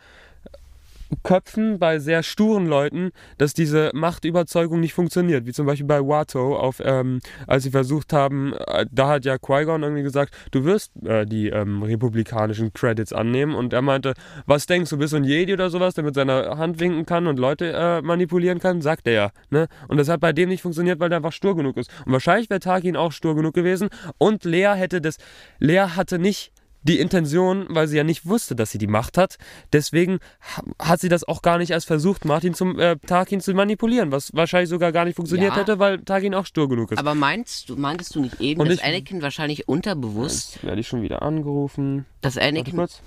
[1.23, 5.45] Köpfen, bei sehr sturen Leuten, dass diese Machtüberzeugung nicht funktioniert.
[5.45, 9.37] Wie zum Beispiel bei Watto, auf, ähm, als sie versucht haben, äh, da hat ja
[9.37, 13.55] Qui-Gon irgendwie gesagt, du wirst äh, die ähm, republikanischen Credits annehmen.
[13.55, 14.13] Und er meinte,
[14.45, 17.27] was denkst du, bist du ein Jedi oder sowas, der mit seiner Hand winken kann
[17.27, 18.81] und Leute äh, manipulieren kann?
[18.81, 19.31] Sagt er ja.
[19.49, 19.67] Ne?
[19.87, 21.89] Und das hat bei dem nicht funktioniert, weil der einfach stur genug ist.
[22.05, 23.89] Und wahrscheinlich wäre Tarkin auch stur genug gewesen.
[24.17, 25.17] Und Lea hätte das,
[25.59, 26.51] Lea hatte nicht
[26.83, 29.37] die Intention, weil sie ja nicht wusste, dass sie die Macht hat.
[29.73, 30.19] Deswegen
[30.55, 34.11] ha- hat sie das auch gar nicht erst versucht, Martin zum äh, Tarkin zu manipulieren,
[34.11, 35.59] was wahrscheinlich sogar gar nicht funktioniert Ja.
[35.59, 36.97] hätte, weil Tarkin auch stur genug ist.
[36.97, 40.87] Aber meinst du, meintest du nicht eben, Und dass ich- Anakin wahrscheinlich unterbewusst, werde ich
[40.87, 42.05] schon wieder angerufen.
[42.21, 42.75] dass Warte Anakin.
[42.75, 43.01] kurz.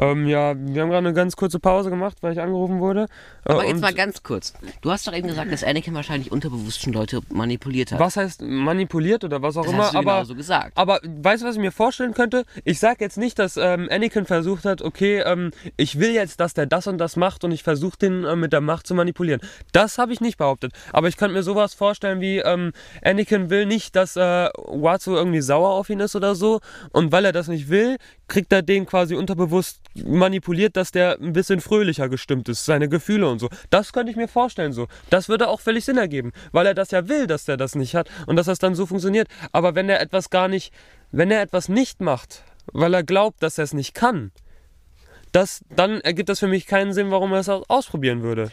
[0.00, 3.06] Ähm, ja, wir haben gerade eine ganz kurze Pause gemacht, weil ich angerufen wurde.
[3.44, 4.54] Äh, Aber jetzt mal ganz kurz.
[4.80, 8.00] Du hast doch eben gesagt, dass Anakin wahrscheinlich unterbewusst schon Leute manipuliert hat.
[8.00, 10.76] was heißt manipuliert oder was auch Das immer, hast du aber genauso gesagt.
[10.76, 12.44] Aber weißt du, was ich mir vorstellen könnte?
[12.64, 16.54] Ich sag jetzt nicht, dass ähm, Anakin versucht hat, okay, ähm, ich will jetzt, dass
[16.54, 19.40] der das und das macht und ich versuche den äh, mit der Macht zu manipulieren.
[19.72, 20.72] Das habe ich nicht behauptet.
[20.92, 22.72] Aber ich könnte mir sowas vorstellen wie, ähm,
[23.04, 26.60] Anakin will nicht, dass äh, Watsu irgendwie sauer auf ihn ist oder so.
[26.92, 27.96] Und weil er das nicht will,
[28.28, 29.61] kriegt er den quasi unterbewusst
[29.94, 33.48] manipuliert, dass der ein bisschen fröhlicher gestimmt ist, seine Gefühle und so.
[33.70, 34.88] Das könnte ich mir vorstellen so.
[35.10, 37.94] Das würde auch völlig Sinn ergeben, weil er das ja will, dass der das nicht
[37.94, 39.28] hat und dass das dann so funktioniert.
[39.52, 40.72] Aber wenn er etwas gar nicht,
[41.10, 44.32] wenn er etwas nicht macht, weil er glaubt, dass er es nicht kann,
[45.32, 48.50] das, dann ergibt das für mich keinen Sinn, warum er es ausprobieren würde.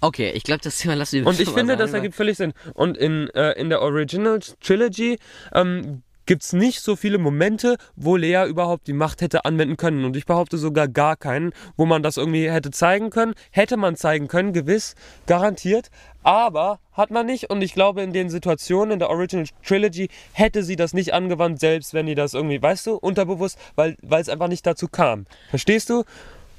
[0.00, 2.52] Okay, ich glaube, das Thema lassen wir Und ich finde, sein, das ergibt völlig Sinn.
[2.74, 5.18] Und in, äh, in der Original Trilogy
[5.54, 10.04] ähm, gibt es nicht so viele Momente, wo Lea überhaupt die Macht hätte anwenden können.
[10.04, 13.34] Und ich behaupte sogar gar keinen, wo man das irgendwie hätte zeigen können.
[13.50, 14.94] Hätte man zeigen können, gewiss,
[15.26, 15.90] garantiert.
[16.22, 17.50] Aber hat man nicht.
[17.50, 21.60] Und ich glaube, in den Situationen in der Original Trilogy hätte sie das nicht angewandt,
[21.60, 25.26] selbst wenn die das irgendwie, weißt du, unterbewusst, weil es einfach nicht dazu kam.
[25.50, 26.04] Verstehst du?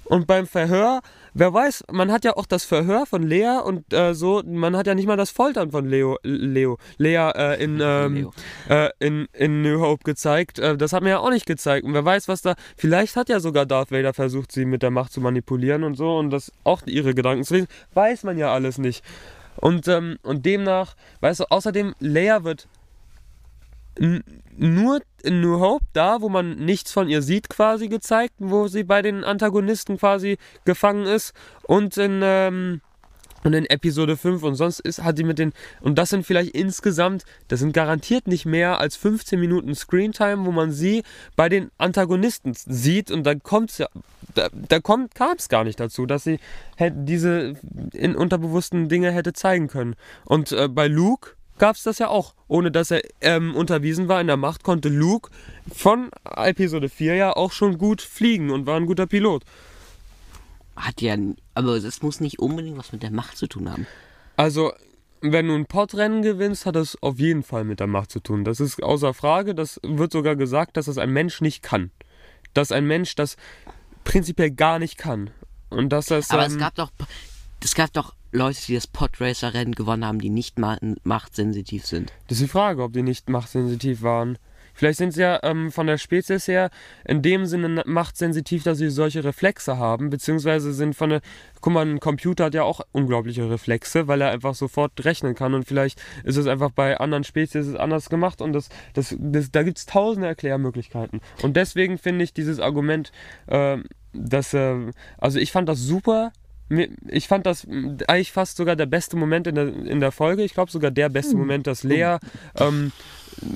[0.05, 1.01] Und beim Verhör,
[1.35, 4.87] wer weiß, man hat ja auch das Verhör von Lea und äh, so, man hat
[4.87, 8.31] ja nicht mal das Foltern von Leo, Leo, Lea äh, in, ähm.
[8.67, 10.57] Äh, in, in New Hope gezeigt.
[10.57, 11.85] Äh, das hat man ja auch nicht gezeigt.
[11.85, 12.55] Und wer weiß, was da.
[12.77, 16.17] Vielleicht hat ja sogar Darth Vader versucht, sie mit der Macht zu manipulieren und so
[16.17, 17.67] und das auch ihre Gedanken zu lesen.
[17.93, 19.03] Weiß man ja alles nicht.
[19.57, 22.67] Und, ähm, und demnach, weißt du, außerdem, Leia wird
[24.57, 28.83] nur in New Hope, da wo man nichts von ihr sieht, quasi gezeigt, wo sie
[28.83, 31.33] bei den Antagonisten quasi gefangen ist.
[31.63, 32.81] Und in, ähm,
[33.43, 36.55] und in Episode 5 und sonst ist, hat sie mit den, und das sind vielleicht
[36.55, 41.03] insgesamt, das sind garantiert nicht mehr als 15 Minuten Screentime, wo man sie
[41.35, 43.87] bei den Antagonisten sieht und dann kommt's ja,
[44.33, 46.39] da, da kam es gar nicht dazu, dass sie
[46.75, 47.53] hätte diese
[47.93, 49.95] in unterbewussten Dinge hätte zeigen können.
[50.25, 52.35] Und äh, bei Luke gab es das ja auch.
[52.47, 55.31] Ohne dass er ähm, unterwiesen war in der Macht, konnte Luke
[55.73, 59.43] von Episode 4 ja auch schon gut fliegen und war ein guter Pilot.
[60.75, 61.17] Hat ja.
[61.53, 63.87] Aber das muss nicht unbedingt was mit der Macht zu tun haben.
[64.35, 64.73] Also,
[65.21, 68.43] wenn du ein Podrennen gewinnst, hat das auf jeden Fall mit der Macht zu tun.
[68.43, 69.55] Das ist außer Frage.
[69.55, 71.91] Das wird sogar gesagt, dass das ein Mensch nicht kann.
[72.53, 73.37] Dass ein Mensch das
[74.03, 75.31] prinzipiell gar nicht kann.
[75.69, 76.29] Und dass das.
[76.29, 76.91] Aber ähm, es gab doch.
[77.63, 82.11] Es gab doch Leute, die das Podracer-Rennen gewonnen haben, die nicht ma machtsensitiv sind.
[82.27, 84.37] Das ist die Frage, ob die nicht machtsensitiv waren.
[84.73, 86.69] Vielleicht sind sie ja ähm, von der Spezies her
[87.05, 91.21] in dem Sinne machtsensitiv, dass sie solche Reflexe haben, beziehungsweise sind von der.
[91.61, 95.53] Guck mal, ein Computer hat ja auch unglaubliche Reflexe, weil er einfach sofort rechnen kann
[95.53, 99.63] und vielleicht ist es einfach bei anderen Spezies anders gemacht und das, das, das, da
[99.63, 101.21] gibt es tausende Erklärmöglichkeiten.
[101.41, 103.13] Und deswegen finde ich dieses Argument,
[103.47, 104.53] ähm, dass.
[104.53, 106.33] Äh, also ich fand das super.
[107.07, 107.67] Ich fand das
[108.07, 110.43] eigentlich fast sogar der beste Moment in der, in der Folge.
[110.43, 112.17] Ich glaube sogar der beste Moment, dass Lea
[112.57, 112.91] ähm,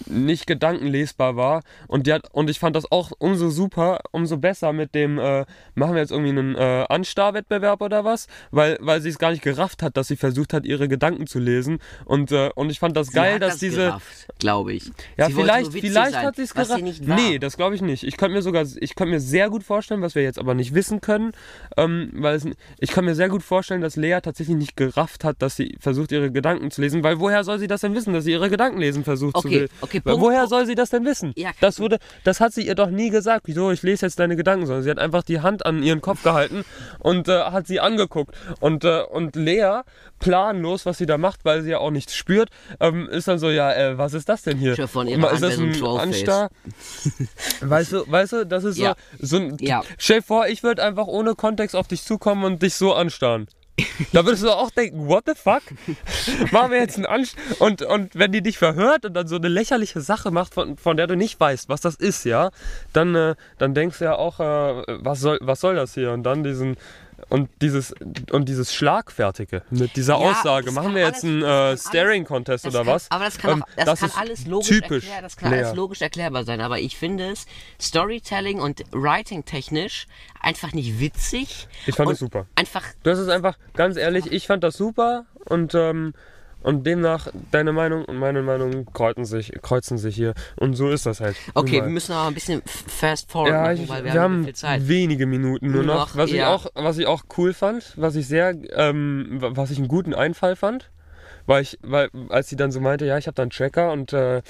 [0.07, 1.63] nicht gedankenlesbar war.
[1.87, 5.45] Und, die hat, und ich fand das auch umso super, umso besser mit dem, äh,
[5.75, 9.43] machen wir jetzt irgendwie einen äh, Anstarrwettbewerb oder was, weil, weil sie es gar nicht
[9.43, 11.79] gerafft hat, dass sie versucht hat, ihre Gedanken zu lesen.
[12.05, 13.97] Und, äh, und ich fand das Sie geil, dass das diese.
[14.39, 14.91] glaube ich.
[15.17, 16.83] Ja, Sie vielleicht, vielleicht sein, hat sie es gerafft.
[17.01, 18.03] Nee, das glaube ich nicht.
[18.03, 20.73] Ich könnte mir sogar, ich könnte mir sehr gut vorstellen, was wir jetzt aber nicht
[20.73, 21.31] wissen können,
[21.77, 22.47] ähm, weil es,
[22.79, 26.11] ich kann mir sehr gut vorstellen, dass Lea tatsächlich nicht gerafft hat, dass sie versucht,
[26.11, 28.79] ihre Gedanken zu lesen, weil woher soll sie das denn wissen, dass sie ihre Gedanken
[28.79, 29.68] lesen versucht zu Okay, will?
[29.81, 31.33] Okay, Punkt, woher soll sie das denn wissen?
[31.35, 33.43] Ja, das wurde, das hat sie ihr doch nie gesagt.
[33.47, 36.23] Wieso, ich lese jetzt deine Gedanken, sondern sie hat einfach die Hand an ihren Kopf
[36.23, 36.63] gehalten
[36.99, 38.35] und äh, hat sie angeguckt.
[38.59, 39.81] Und, äh, und Lea,
[40.19, 42.49] planlos, was sie da macht, weil sie ja auch nichts spürt,
[42.79, 44.77] ähm, ist dann so, ja, äh, was ist das denn hier?
[44.77, 45.83] In ihrer ist das ein.
[45.83, 46.49] Anstar?
[47.61, 48.95] weißt du, weißt du, das ist Ja.
[49.19, 49.83] so, so ein, Ja.
[49.97, 53.47] stell dir vor, ich würde einfach ohne Kontext auf dich zukommen und dich so anstarren.
[54.13, 55.61] Da würdest du auch denken, what the fuck?
[56.51, 59.47] Machen wir jetzt einen Anst und und wenn die dich verhört und dann so eine
[59.47, 62.51] lächerliche Sache macht, von, von der du nicht weißt, was das ist, ja,
[62.93, 66.11] dann, äh, dann denkst du ja auch, äh, was soll was soll das hier?
[66.11, 66.77] Und dann diesen
[67.29, 67.93] und dieses
[68.31, 71.47] und dieses Schlagfertige mit dieser Ja, Aussage, das machen kann wir jetzt alles- einen das
[71.49, 73.11] äh, kann alles- Staring Contest Das oder kann, was?
[73.11, 75.57] Aber das kann, Ähm, auch, das kann ist alles logisch typisch erklären, das kann Lea.
[75.63, 76.61] alles logisch erklärbar sein.
[76.61, 77.45] Aber ich finde es
[77.79, 80.07] Storytelling und Writing technisch
[80.41, 81.67] einfach nicht witzig.
[81.85, 82.45] Ich fand es super.
[82.55, 86.13] Einfach Das ist einfach, ganz ehrlich, ich fand das super und, ähm,
[86.61, 90.33] und demnach, deine Meinung und meine Meinung kreuzen sich, kreuzen sich hier.
[90.57, 91.35] Und so ist das halt.
[91.53, 91.85] Okay, mal.
[91.85, 94.45] wir müssen aber ein bisschen fast forward ja, machen, weil wir, wir, haben haben nicht
[94.47, 94.87] viel Zeit.
[94.87, 96.09] wenige Minuten nur noch.
[96.09, 96.53] noch, Was, ich ja.
[96.53, 100.13] auch, was ich auch cool fand, was ich sehr, ähm, wa- was ich einen guten
[100.13, 100.89] Einfall fand,
[101.45, 104.11] weil ich, weil, als sie dann so meinte, ja, ich habe da einen Tracker und,
[104.13, 104.41] äh,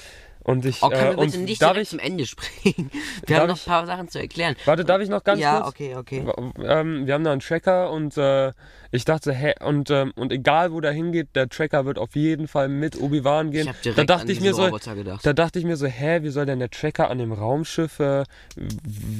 [0.42, 2.90] und ich, Oh, können äh, wir bitte und nicht darf ich, zum Ende springen?
[3.26, 4.56] Wir haben noch ein paar Sachen zu erklären.
[4.64, 5.68] warte, darf ich noch ganz ja, kurz?
[5.68, 6.24] okay, okay.
[6.66, 8.52] Ähm, wir haben da einen Tracker und äh,
[8.92, 12.48] ich dachte, hä, und, ähm, und egal wo der hingeht, der Tracker wird auf jeden
[12.48, 13.62] Fall mit Obi-Wan gehen.
[13.62, 15.24] Ich hab direkt da dachte an ich mir so, gedacht.
[15.26, 18.24] da dachte ich mir so, hä, wie soll denn der Tracker an dem Raumschiff, äh,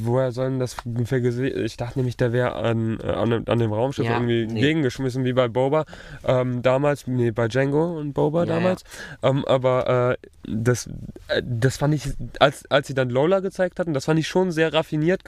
[0.02, 0.76] woher soll denn das?
[1.64, 4.60] Ich dachte nämlich, der wäre an, äh, an, dem- an dem Raumschiff Ja, irgendwie nee.
[4.60, 5.84] gegengeschmissen, wie bei Boba.
[6.24, 8.82] Ähm, damals, nee, bei Django und Boba Ja, damals.
[9.22, 10.88] Ähm, aber äh, das,
[11.28, 12.08] äh, das fand ich,
[12.38, 15.22] als, als sie dann Lola gezeigt hatten, das fand ich schon sehr raffiniert,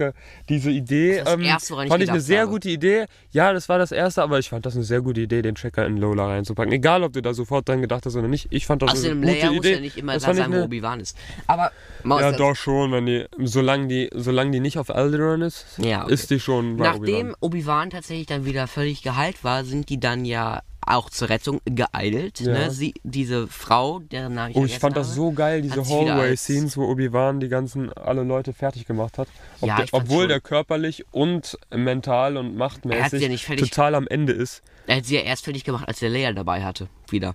[0.49, 1.16] diese Idee.
[1.16, 2.51] Das das ähm, Erste, woran ich fand ich eine sehr habe.
[2.51, 3.05] gute Idee.
[3.30, 5.86] Ja, das war das erste, aber ich fand das eine sehr gute Idee, den Tracker
[5.86, 6.72] in Lola reinzupacken.
[6.72, 8.46] Egal, ob du da sofort dran gedacht hast oder nicht.
[8.50, 9.74] Ich fand das Außerdem, eine gute Leia muss Idee.
[9.74, 11.16] ja nicht immer das da sein, wo Obi-Wan ist.
[11.46, 11.70] Aber
[12.02, 16.04] Maus, ja, doch schon, wenn die, solange die, solange die nicht auf Alderaan ist, Ja,
[16.04, 16.14] okay.
[16.14, 17.34] ist die schon bei Nachdem Obi-Wan.
[17.40, 22.40] Obi-Wan tatsächlich dann wieder völlig geheilt war, sind die dann ja auch zur Rettung geeilt.
[22.40, 22.52] Ja.
[22.52, 22.70] Ne?
[22.70, 26.76] Sie, diese Frau, deren Namen ich Oh, ich fand das habe, so geil, diese Hallway-Scenes,
[26.76, 29.28] wo Obi-Wan die ganzen, alle Leute fertig gemacht hat.
[29.60, 30.28] Ob Ja, der, obwohl schon.
[30.28, 34.62] der körperlich und mental und machtmäßig ja fertig- total am Ende ist.
[34.86, 36.88] Er hat sie ja erst fertig gemacht, als er Leia dabei hatte.
[37.08, 37.34] Wieder.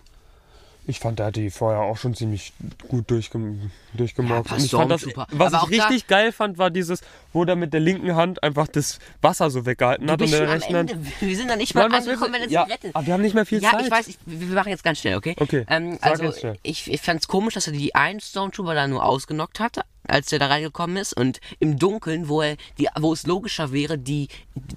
[0.90, 2.54] Ich fand, der hat die vorher auch schon ziemlich
[2.88, 4.50] gut durchgem durchgemobbt.
[4.50, 5.28] Ja, und ich fand das, Stormtrooper.
[5.38, 7.02] was Aber auch ich da- richtig geil fand, war dieses,
[7.34, 10.76] wo der mit der linken Hand einfach das Wasser so weggehalten hat und der rechten
[10.76, 10.96] Hand.
[11.20, 12.96] Wir sind da nicht mal willst angekommen, wenn es ja, rettet.
[12.96, 13.86] aber wir haben nicht mehr viel ja, Zeit.
[13.86, 15.36] ich weiß, ich, wir machen jetzt ganz schnell, okay?
[15.40, 16.58] Okay, Ähm, also, schnell.
[16.64, 20.32] ich, ich fand es komisch, dass er die einen Stormtrooper da nur ausgenockt hatte, als
[20.32, 21.14] er da reingekommen ist.
[21.14, 24.28] Und im Dunkeln, wo er die, wo es logischer wäre, die,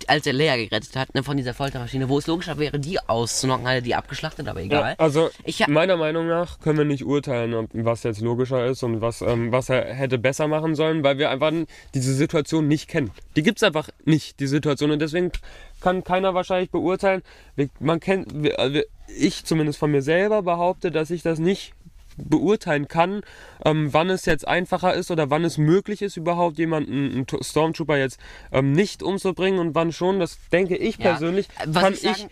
[0.06, 3.66] als er Leia gerettet hat, ne, von dieser Foltermaschine, wo es logischer wäre, die auszunocken,
[3.66, 4.90] hat er die abgeschlachtet, aber egal.
[4.90, 9.00] Ja, also Ich meiner Meinung nach können wir nicht urteilen, was jetzt logischer ist und
[9.00, 11.52] was, ähm, was er hätte besser machen sollen, weil wir einfach
[11.94, 13.10] diese Situation nicht kennen.
[13.36, 14.90] Die gibt es einfach nicht, die Situation.
[14.90, 15.32] Und deswegen
[15.80, 17.22] kann keiner wahrscheinlich beurteilen.
[17.78, 18.28] Man kennt,
[18.58, 18.80] also
[19.18, 21.72] ich zumindest von mir selber behaupte, dass ich das nicht
[22.28, 23.22] beurteilen kann,
[23.64, 27.42] ähm, wann es jetzt einfacher ist oder wann es möglich ist, überhaupt jemanden, einen To-
[27.42, 28.18] Stormtrooper jetzt
[28.52, 30.18] ähm, nicht umzubringen und wann schon.
[30.20, 31.10] Das denke ich Ja.
[31.10, 32.30] persönlich, Was kann ich ich, sagen-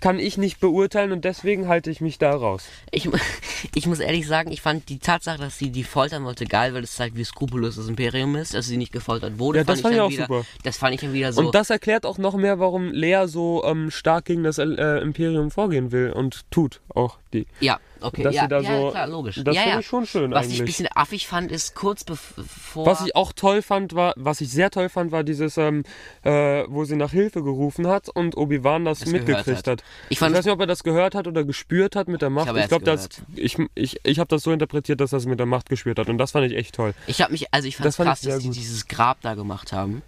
[0.00, 2.64] kann ich nicht beurteilen und deswegen halte ich mich da raus.
[2.90, 3.08] Ich,
[3.76, 6.82] ich muss ehrlich sagen, ich fand die Tatsache, dass sie die foltern wollte, geil, weil
[6.82, 9.58] es zeigt, wie skrupellos das Imperium ist, dass sie nicht gefoltert wurde.
[9.60, 10.44] Ja, das fand ich dann auch wieder, super.
[10.64, 11.42] Das fand ich dann wieder so.
[11.42, 15.52] Und das erklärt auch noch mehr, warum Lea so ähm, stark gegen das äh, Imperium
[15.52, 17.46] vorgehen will und tut auch die.
[17.60, 19.40] ja, okay, dass ja, sie da ja, so- klar, logisch.
[19.44, 19.80] das ja, finde ja.
[19.80, 20.66] ich schon schön Was ich ein eigentlich.
[20.66, 22.86] bisschen affig fand, ist kurz bevor.
[22.86, 25.84] Was ich auch toll fand, war, was ich sehr toll fand, war dieses, ähm,
[26.22, 29.66] äh, wo sie nach Hilfe gerufen hat und Obi-Wan das, Das mitgekriegt hat.
[29.66, 29.84] hat.
[30.08, 32.48] Ich fand- weiß nicht, ob er das gehört hat oder gespürt hat mit der Macht.
[32.50, 32.98] Ich, erst glaube,
[33.36, 36.08] ich, ich, ich habe das so interpretiert, dass er es mit der Macht gespürt hat
[36.08, 36.94] und das fand ich echt toll.
[37.06, 38.54] ich habe mich, also ich fand Das ich krass, dass gut.
[38.56, 40.02] dieses Grab da gemacht haben.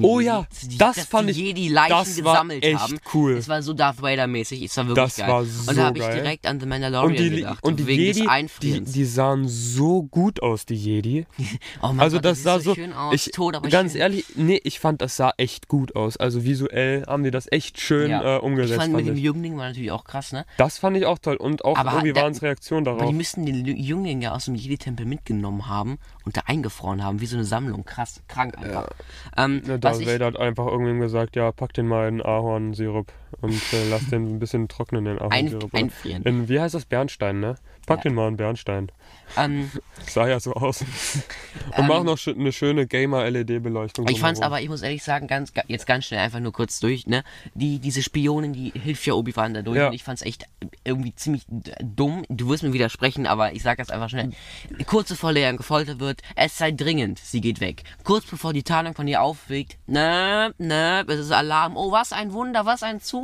[0.00, 2.78] Oh Jedi, ja, die, das dass fand die ich- Jedi Leichen das war gesammelt echt
[2.80, 2.98] haben.
[3.12, 3.34] cool.
[3.36, 4.62] Das war so Darth Vader mäßig.
[4.62, 5.28] Es war wirklich Das geil.
[5.28, 6.14] war und so da habe ich geil.
[6.14, 7.34] direkt an The Mandalorian Das gedacht.
[7.34, 7.64] war und da habe ich direkt an The Mandalorian Und die, gedacht.
[7.64, 11.26] und die wegen Jedi, des die, die sahen so gut aus, die Jedi.
[11.82, 13.14] oh mein Also Gott, das sieht sah so, schön aus.
[13.14, 14.00] ich, tot, aber ganz schön.
[14.00, 16.16] ehrlich, nee, ich fand das sah echt gut aus.
[16.16, 18.36] Also visuell haben die das echt schön Ja.
[18.36, 18.72] äh, umgesetzt.
[18.72, 19.22] Ich fand fand mit dem ich.
[19.24, 20.44] Jüngling war natürlich auch krass, ne?
[20.56, 23.10] Das fand ich auch toll und auch Aber Obi-Wans der- Reaktion Aber darauf.
[23.10, 27.26] die müssten den Jüngling ja aus dem Jedi-Tempel mitgenommen haben und da eingefroren haben, wie
[27.26, 27.84] so eine Sammlung.
[27.84, 28.88] Krass, krank einfach.
[29.36, 33.12] Ähm, Ja, was Darth Vader hat einfach irgendwem gesagt, ja, pack den mal in Ahornsirup
[33.40, 35.64] und äh, lass den ein bisschen trocknen, den Ahornsirup.
[35.64, 35.78] oder?
[35.78, 36.22] einfrieren.
[36.24, 36.84] In, wie heißt das?
[36.84, 37.56] Bernstein, ne?
[37.86, 38.90] Pack den mal in Bernstein.
[39.36, 39.70] ähm,
[40.06, 40.82] Sah ja so aus.
[41.76, 44.08] Und mach noch eine schöne Gamer-LED-Beleuchtung.
[44.08, 46.80] ich fand's aber, ich muss ehrlich sagen, ganz, ga- jetzt ganz schnell einfach nur kurz
[46.80, 47.24] durch, ne?
[47.54, 49.88] Die, diese Spionin, die hilft ja Obi-Wan dadurch Ja.
[49.88, 50.44] und ich fand's echt
[50.84, 51.42] irgendwie ziemlich
[51.82, 52.24] dumm.
[52.30, 54.30] Du wirst mir widersprechen, aber ich sag das einfach schnell.
[54.86, 57.82] Kurz bevor Leia gefoltert wird, es sei dringend, sie geht weg.
[58.02, 61.76] Kurz bevor die Tarnung von ihr aufwegt, ne, ne, es ist Alarm.
[61.76, 63.23] Oh, was ein Wunder, was ein Zufall.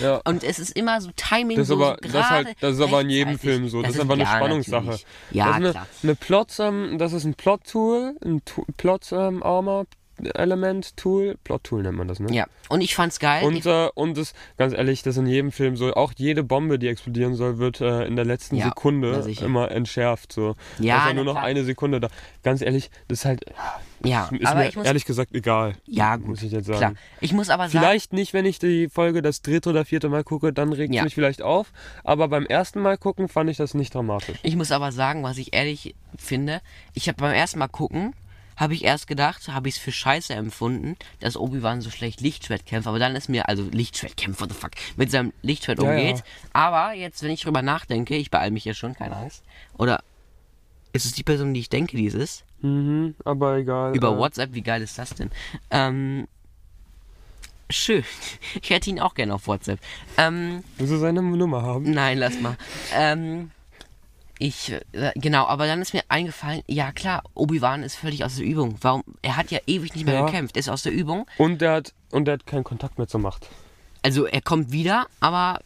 [0.00, 0.20] Ja.
[0.24, 3.00] Und es ist immer so Timing, Das ist aber, so das, halt, das ist aber
[3.02, 3.38] in jedem.
[3.38, 3.82] Film so.
[3.82, 4.84] Das, ist einfach eine ja, Spannungssache.
[4.84, 5.06] natürlich.
[5.30, 5.86] Ja, das ist eine, klar.
[6.02, 11.36] eine Plot, ähm, das ist ein Plot-Tool, ein Tu- Plot-Armor-Element-Tool.
[11.44, 12.32] Plot-Tool nennt man das, ne?
[12.32, 13.44] Ja, und ich fand's geil.
[13.44, 15.92] Und, äh, und das, ganz ehrlich, das ist in jedem Film so.
[15.94, 20.32] Auch jede Bombe, die explodieren soll, wird äh, in der letzten Ja, Sekunde immer entschärft.
[20.32, 20.56] So.
[20.78, 21.44] Ja, na nur noch klar.
[21.44, 22.08] eine Sekunde da.
[22.42, 23.44] Ganz ehrlich, das ist halt.
[23.48, 23.80] ja,
[24.10, 25.74] Ist aber mir ich muss, ehrlich gesagt egal.
[25.86, 26.78] ja gut, muss ich jetzt sagen.
[26.78, 26.92] klar.
[27.20, 30.24] Ich muss aber sagen, Vielleicht nicht, wenn ich die Folge das dritte oder vierte Mal
[30.24, 31.04] gucke, dann regt es Ja.
[31.04, 31.72] mich vielleicht auf.
[32.04, 34.38] Aber beim ersten Mal gucken fand ich das nicht dramatisch.
[34.42, 36.60] Ich muss aber sagen, was ich ehrlich finde,
[36.94, 38.14] ich habe beim ersten Mal gucken,
[38.56, 42.66] habe ich erst gedacht, habe ich es für scheiße empfunden, dass Obi-Wan so schlecht Lichtschwert
[42.66, 45.88] kämpft, aber dann ist mir, also Lichtschwert kämpft, what the fuck, mit seinem Lichtschwert Ja,
[45.90, 46.18] umgeht.
[46.18, 46.22] ja.
[46.52, 49.42] Aber jetzt, wenn ich drüber nachdenke, ich beeile mich ja schon, keine Angst,
[49.78, 50.04] oder
[50.92, 52.44] ist es die Person, die ich denke, die es ist?
[52.60, 53.94] Mhm, aber egal.
[53.96, 55.30] Über äh, WhatsApp, wie geil ist das denn?
[55.70, 56.28] Ähm,
[57.70, 58.04] schön.
[58.62, 59.80] Ich hätte ihn auch gerne auf WhatsApp.
[60.18, 61.90] Ähm, Willst du seine Nummer haben?
[61.90, 62.56] Nein, lass mal.
[62.94, 63.50] Ähm,
[64.38, 68.44] ich, äh, genau, aber dann ist mir eingefallen, ja klar, Obi-Wan ist völlig aus der
[68.44, 68.76] Übung.
[68.80, 69.04] Warum?
[69.22, 70.26] Er hat ja ewig nicht mehr Ja.
[70.26, 71.26] gekämpft, ist aus der Übung.
[71.38, 73.48] Und der hat, und hat keinen Kontakt mehr zur Macht.
[74.02, 75.60] Also er kommt wieder, aber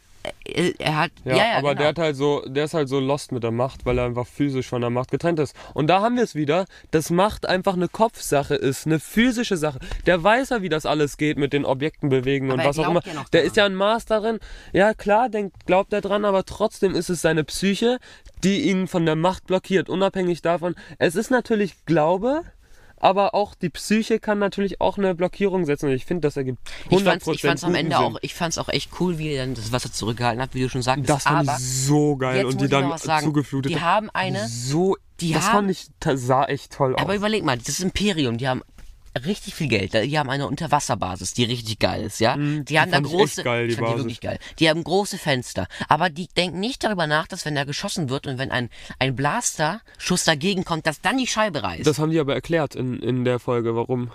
[0.45, 1.79] er, er hat, Ja, ja, ja, aber genau.
[1.79, 4.27] der hat halt so, der ist halt so lost mit der Macht, weil er einfach
[4.27, 5.55] physisch von der Macht getrennt ist.
[5.73, 9.79] Und da haben wir es wieder, dass Macht einfach eine Kopfsache ist, eine physische Sache.
[10.05, 12.79] Der weiß ja, wie das alles geht mit den Objekten bewegen und Aber er was
[12.79, 13.01] auch immer.
[13.31, 14.39] der ist ja ein Master darin.
[14.73, 17.99] Ja, klar, denkt, glaubt er dran, aber trotzdem ist es seine Psyche,
[18.43, 20.75] die ihn von der Macht blockiert, unabhängig davon.
[20.97, 22.43] Es ist natürlich Glaube.
[22.99, 25.87] Aber auch die Psyche kann natürlich auch eine Blockierung setzen.
[25.87, 28.05] Und ich finde, das ergibt 100% ich fand's, ich fand's am Ende Sinn.
[28.05, 30.69] auch, ich fand's auch echt cool, wie er dann das Wasser zurückgehalten hat, wie du
[30.69, 31.09] schon sagtest.
[31.09, 33.25] Das fand aber ich so geil und die dann sagen.
[33.27, 33.71] zugeflutet.
[33.71, 37.01] Die haben eine, so, die das haben- fand ich, das sah echt toll aus.
[37.01, 38.61] aber überleg mal, das Imperium, die haben
[39.25, 39.93] richtig viel Geld.
[39.93, 42.37] Die haben eine Unterwasserbasis, die richtig geil ist, ja?
[42.37, 44.39] Mm, die haben da große, geil, die die wirklich geil.
[44.59, 48.27] Die haben große Fenster, aber die denken nicht darüber nach, dass wenn da geschossen wird
[48.27, 51.87] und wenn ein ein Blaster Schuss dagegen kommt, dass dann die Scheibe reißt.
[51.87, 54.11] das haben die aber erklärt in, in der Folge, warum.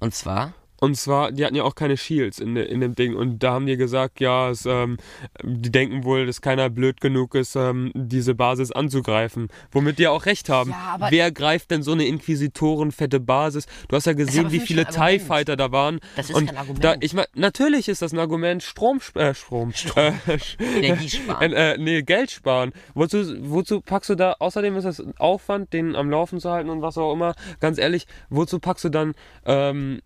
[0.00, 3.14] und zwar Und zwar, die hatten ja auch keine Shields in, in dem Ding.
[3.14, 4.98] Und da haben die gesagt, ja, es, ähm,
[5.42, 9.48] die denken wohl, dass keiner blöd genug ist, ähm, diese Basis anzugreifen.
[9.72, 10.70] Womit die ja auch recht haben.
[10.70, 13.66] Ja, Wer greift denn so eine Inquisitoren-fette Basis?
[13.88, 15.24] Du hast ja gesehen, wie viele kein TIE.
[15.24, 16.00] Fighter da waren.
[16.16, 16.84] Das ist und kein Argument.
[16.84, 18.62] Da, ich mein, natürlich ist das ein Argument.
[18.62, 19.72] Strom, äh, Strom.
[19.96, 20.12] Äh,
[20.58, 21.52] Energie sparen.
[21.56, 22.72] Äh, nee, Geld sparen.
[22.94, 26.82] Wozu, wozu packst du da, außerdem ist das Aufwand, den am Laufen zu halten und
[26.82, 27.34] was auch immer.
[27.60, 29.14] Ganz ehrlich, wozu packst du dann
[29.46, 30.00] ähm,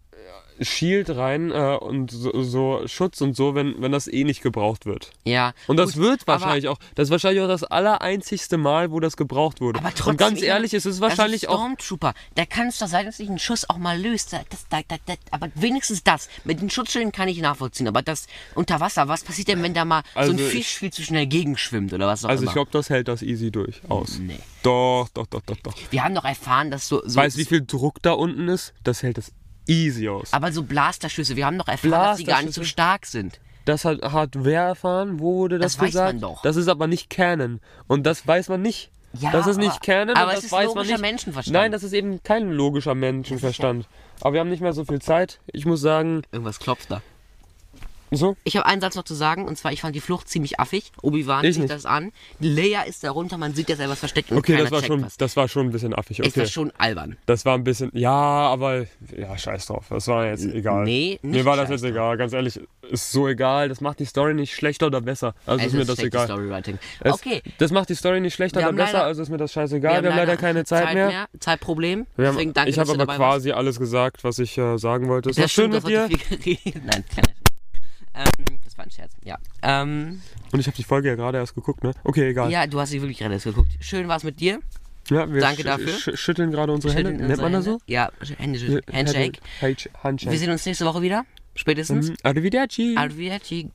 [0.60, 4.86] Shield rein äh, und so, so Schutz und so, wenn, wenn das eh nicht gebraucht
[4.86, 5.10] wird?
[5.24, 5.52] ja.
[5.66, 9.16] Und das gut, wird wahrscheinlich auch, das ist wahrscheinlich auch das allereinzigste Mal, wo das
[9.16, 9.78] gebraucht wurde.
[9.80, 12.14] Aber trotzdem, und ganz ich ehrlich, es ist das wahrscheinlich auch Stormtrooper.
[12.36, 14.32] Der kann es doch sein, dass sich ein Schuss auch mal löst.
[14.32, 16.28] Das, das, das, das, aber wenigstens das.
[16.44, 17.88] Mit den Schutzschilden kann ich nachvollziehen.
[17.88, 20.76] Aber das unter Wasser, was passiert denn, wenn da mal Also so ein ich- Fisch
[20.78, 22.50] viel zu schnell gegenschwimmt oder was auch Also immer?
[22.50, 24.18] ich glaube, das hält das easy durch aus.
[24.18, 24.38] Nee.
[24.62, 25.74] Doch, doch, doch, doch, doch.
[25.90, 27.00] Wir haben doch erfahren, dass so.
[27.04, 28.74] so Weißt du, wie viel Druck da unten ist?
[28.84, 29.32] Das hält das
[29.70, 30.32] easy aus.
[30.32, 33.40] aber so Blasterschüsse, wir haben doch erfahren, dass die gar nicht so stark sind.
[33.66, 35.20] Das hat, hat wer erfahren?
[35.20, 36.12] Wo wurde das, Das weiß gesagt?
[36.14, 36.42] man doch.
[36.42, 37.60] Das ist aber nicht Canon.
[37.86, 38.90] Und das weiß man nicht.
[39.12, 41.02] Ja, das ist nicht Canon aber das ist weiß man logischer nicht.
[41.02, 41.52] Menschenverstand.
[41.52, 43.86] Nein, das ist eben kein logischer Menschenverstand.
[44.20, 45.40] Aber wir haben nicht mehr so viel Zeit.
[45.46, 47.02] Ich muss sagen, Irgendwas klopft da.
[48.12, 48.36] So?
[48.44, 50.90] Ich habe einen Satz noch zu sagen, und zwar, ich fand die Flucht ziemlich affig.
[51.02, 51.70] Obi-Wan sieht nicht.
[51.70, 52.12] das an.
[52.40, 55.16] Leia ist darunter, man sieht, dass er was versteckt und Okay, das war, schon, was.
[55.16, 56.18] das war schon ein bisschen affig.
[56.18, 56.40] Ist Okay.
[56.40, 57.16] das schon albern?
[57.26, 58.86] Das war ein bisschen, ja, aber
[59.16, 59.86] ja, scheiß drauf.
[59.90, 60.84] Das war jetzt egal.
[60.84, 62.60] nee, nicht Mir war das jetzt egal, ganz ehrlich.
[62.90, 63.68] Ist so egal.
[63.68, 65.34] Das macht die Story nicht schlechter oder besser.
[65.46, 66.26] Also Es ist mir ist das egal.
[66.26, 66.78] Storywriting.
[67.00, 69.28] Es, okay, Das macht die Story nicht schlechter Wir oder haben besser, leider- also ist
[69.28, 70.02] mir das scheißegal.
[70.02, 71.28] Wir haben, leider keine Zeit, mehr.
[71.38, 72.06] Zeitproblem.
[72.16, 73.32] Wir haben, Deswegen danke, ich habe aber dabei warst.
[73.44, 75.30] quasi alles gesagt, was ich äh, sagen wollte.
[75.30, 76.08] Es Das war schön mit dir.
[76.84, 77.30] Nein, Scherz.
[78.14, 79.38] Ähm, Das war ein Scherz, ja.
[79.62, 80.20] Ähm,
[80.52, 81.92] Und ich habe die Folge ja gerade erst geguckt, ne?
[82.04, 82.50] Okay, egal.
[82.50, 83.70] ja, du hast dich wirklich gerade erst geguckt.
[83.80, 84.60] Schön war es mit dir.
[85.10, 85.92] Ja, wir Danke dafür.
[85.94, 87.28] sch- schütteln gerade unsere Schütteln Hände.
[87.28, 87.78] Nennt man das so?
[87.86, 88.58] Ja, Hände,
[88.92, 89.40] Handshake.
[89.60, 90.30] Handshake.
[90.30, 91.24] Wir sehen uns nächste Woche wieder.
[91.56, 92.10] Spätestens.
[92.10, 92.16] Mhm.
[92.22, 92.94] Arrivederci.
[92.96, 93.70] Arrivederci.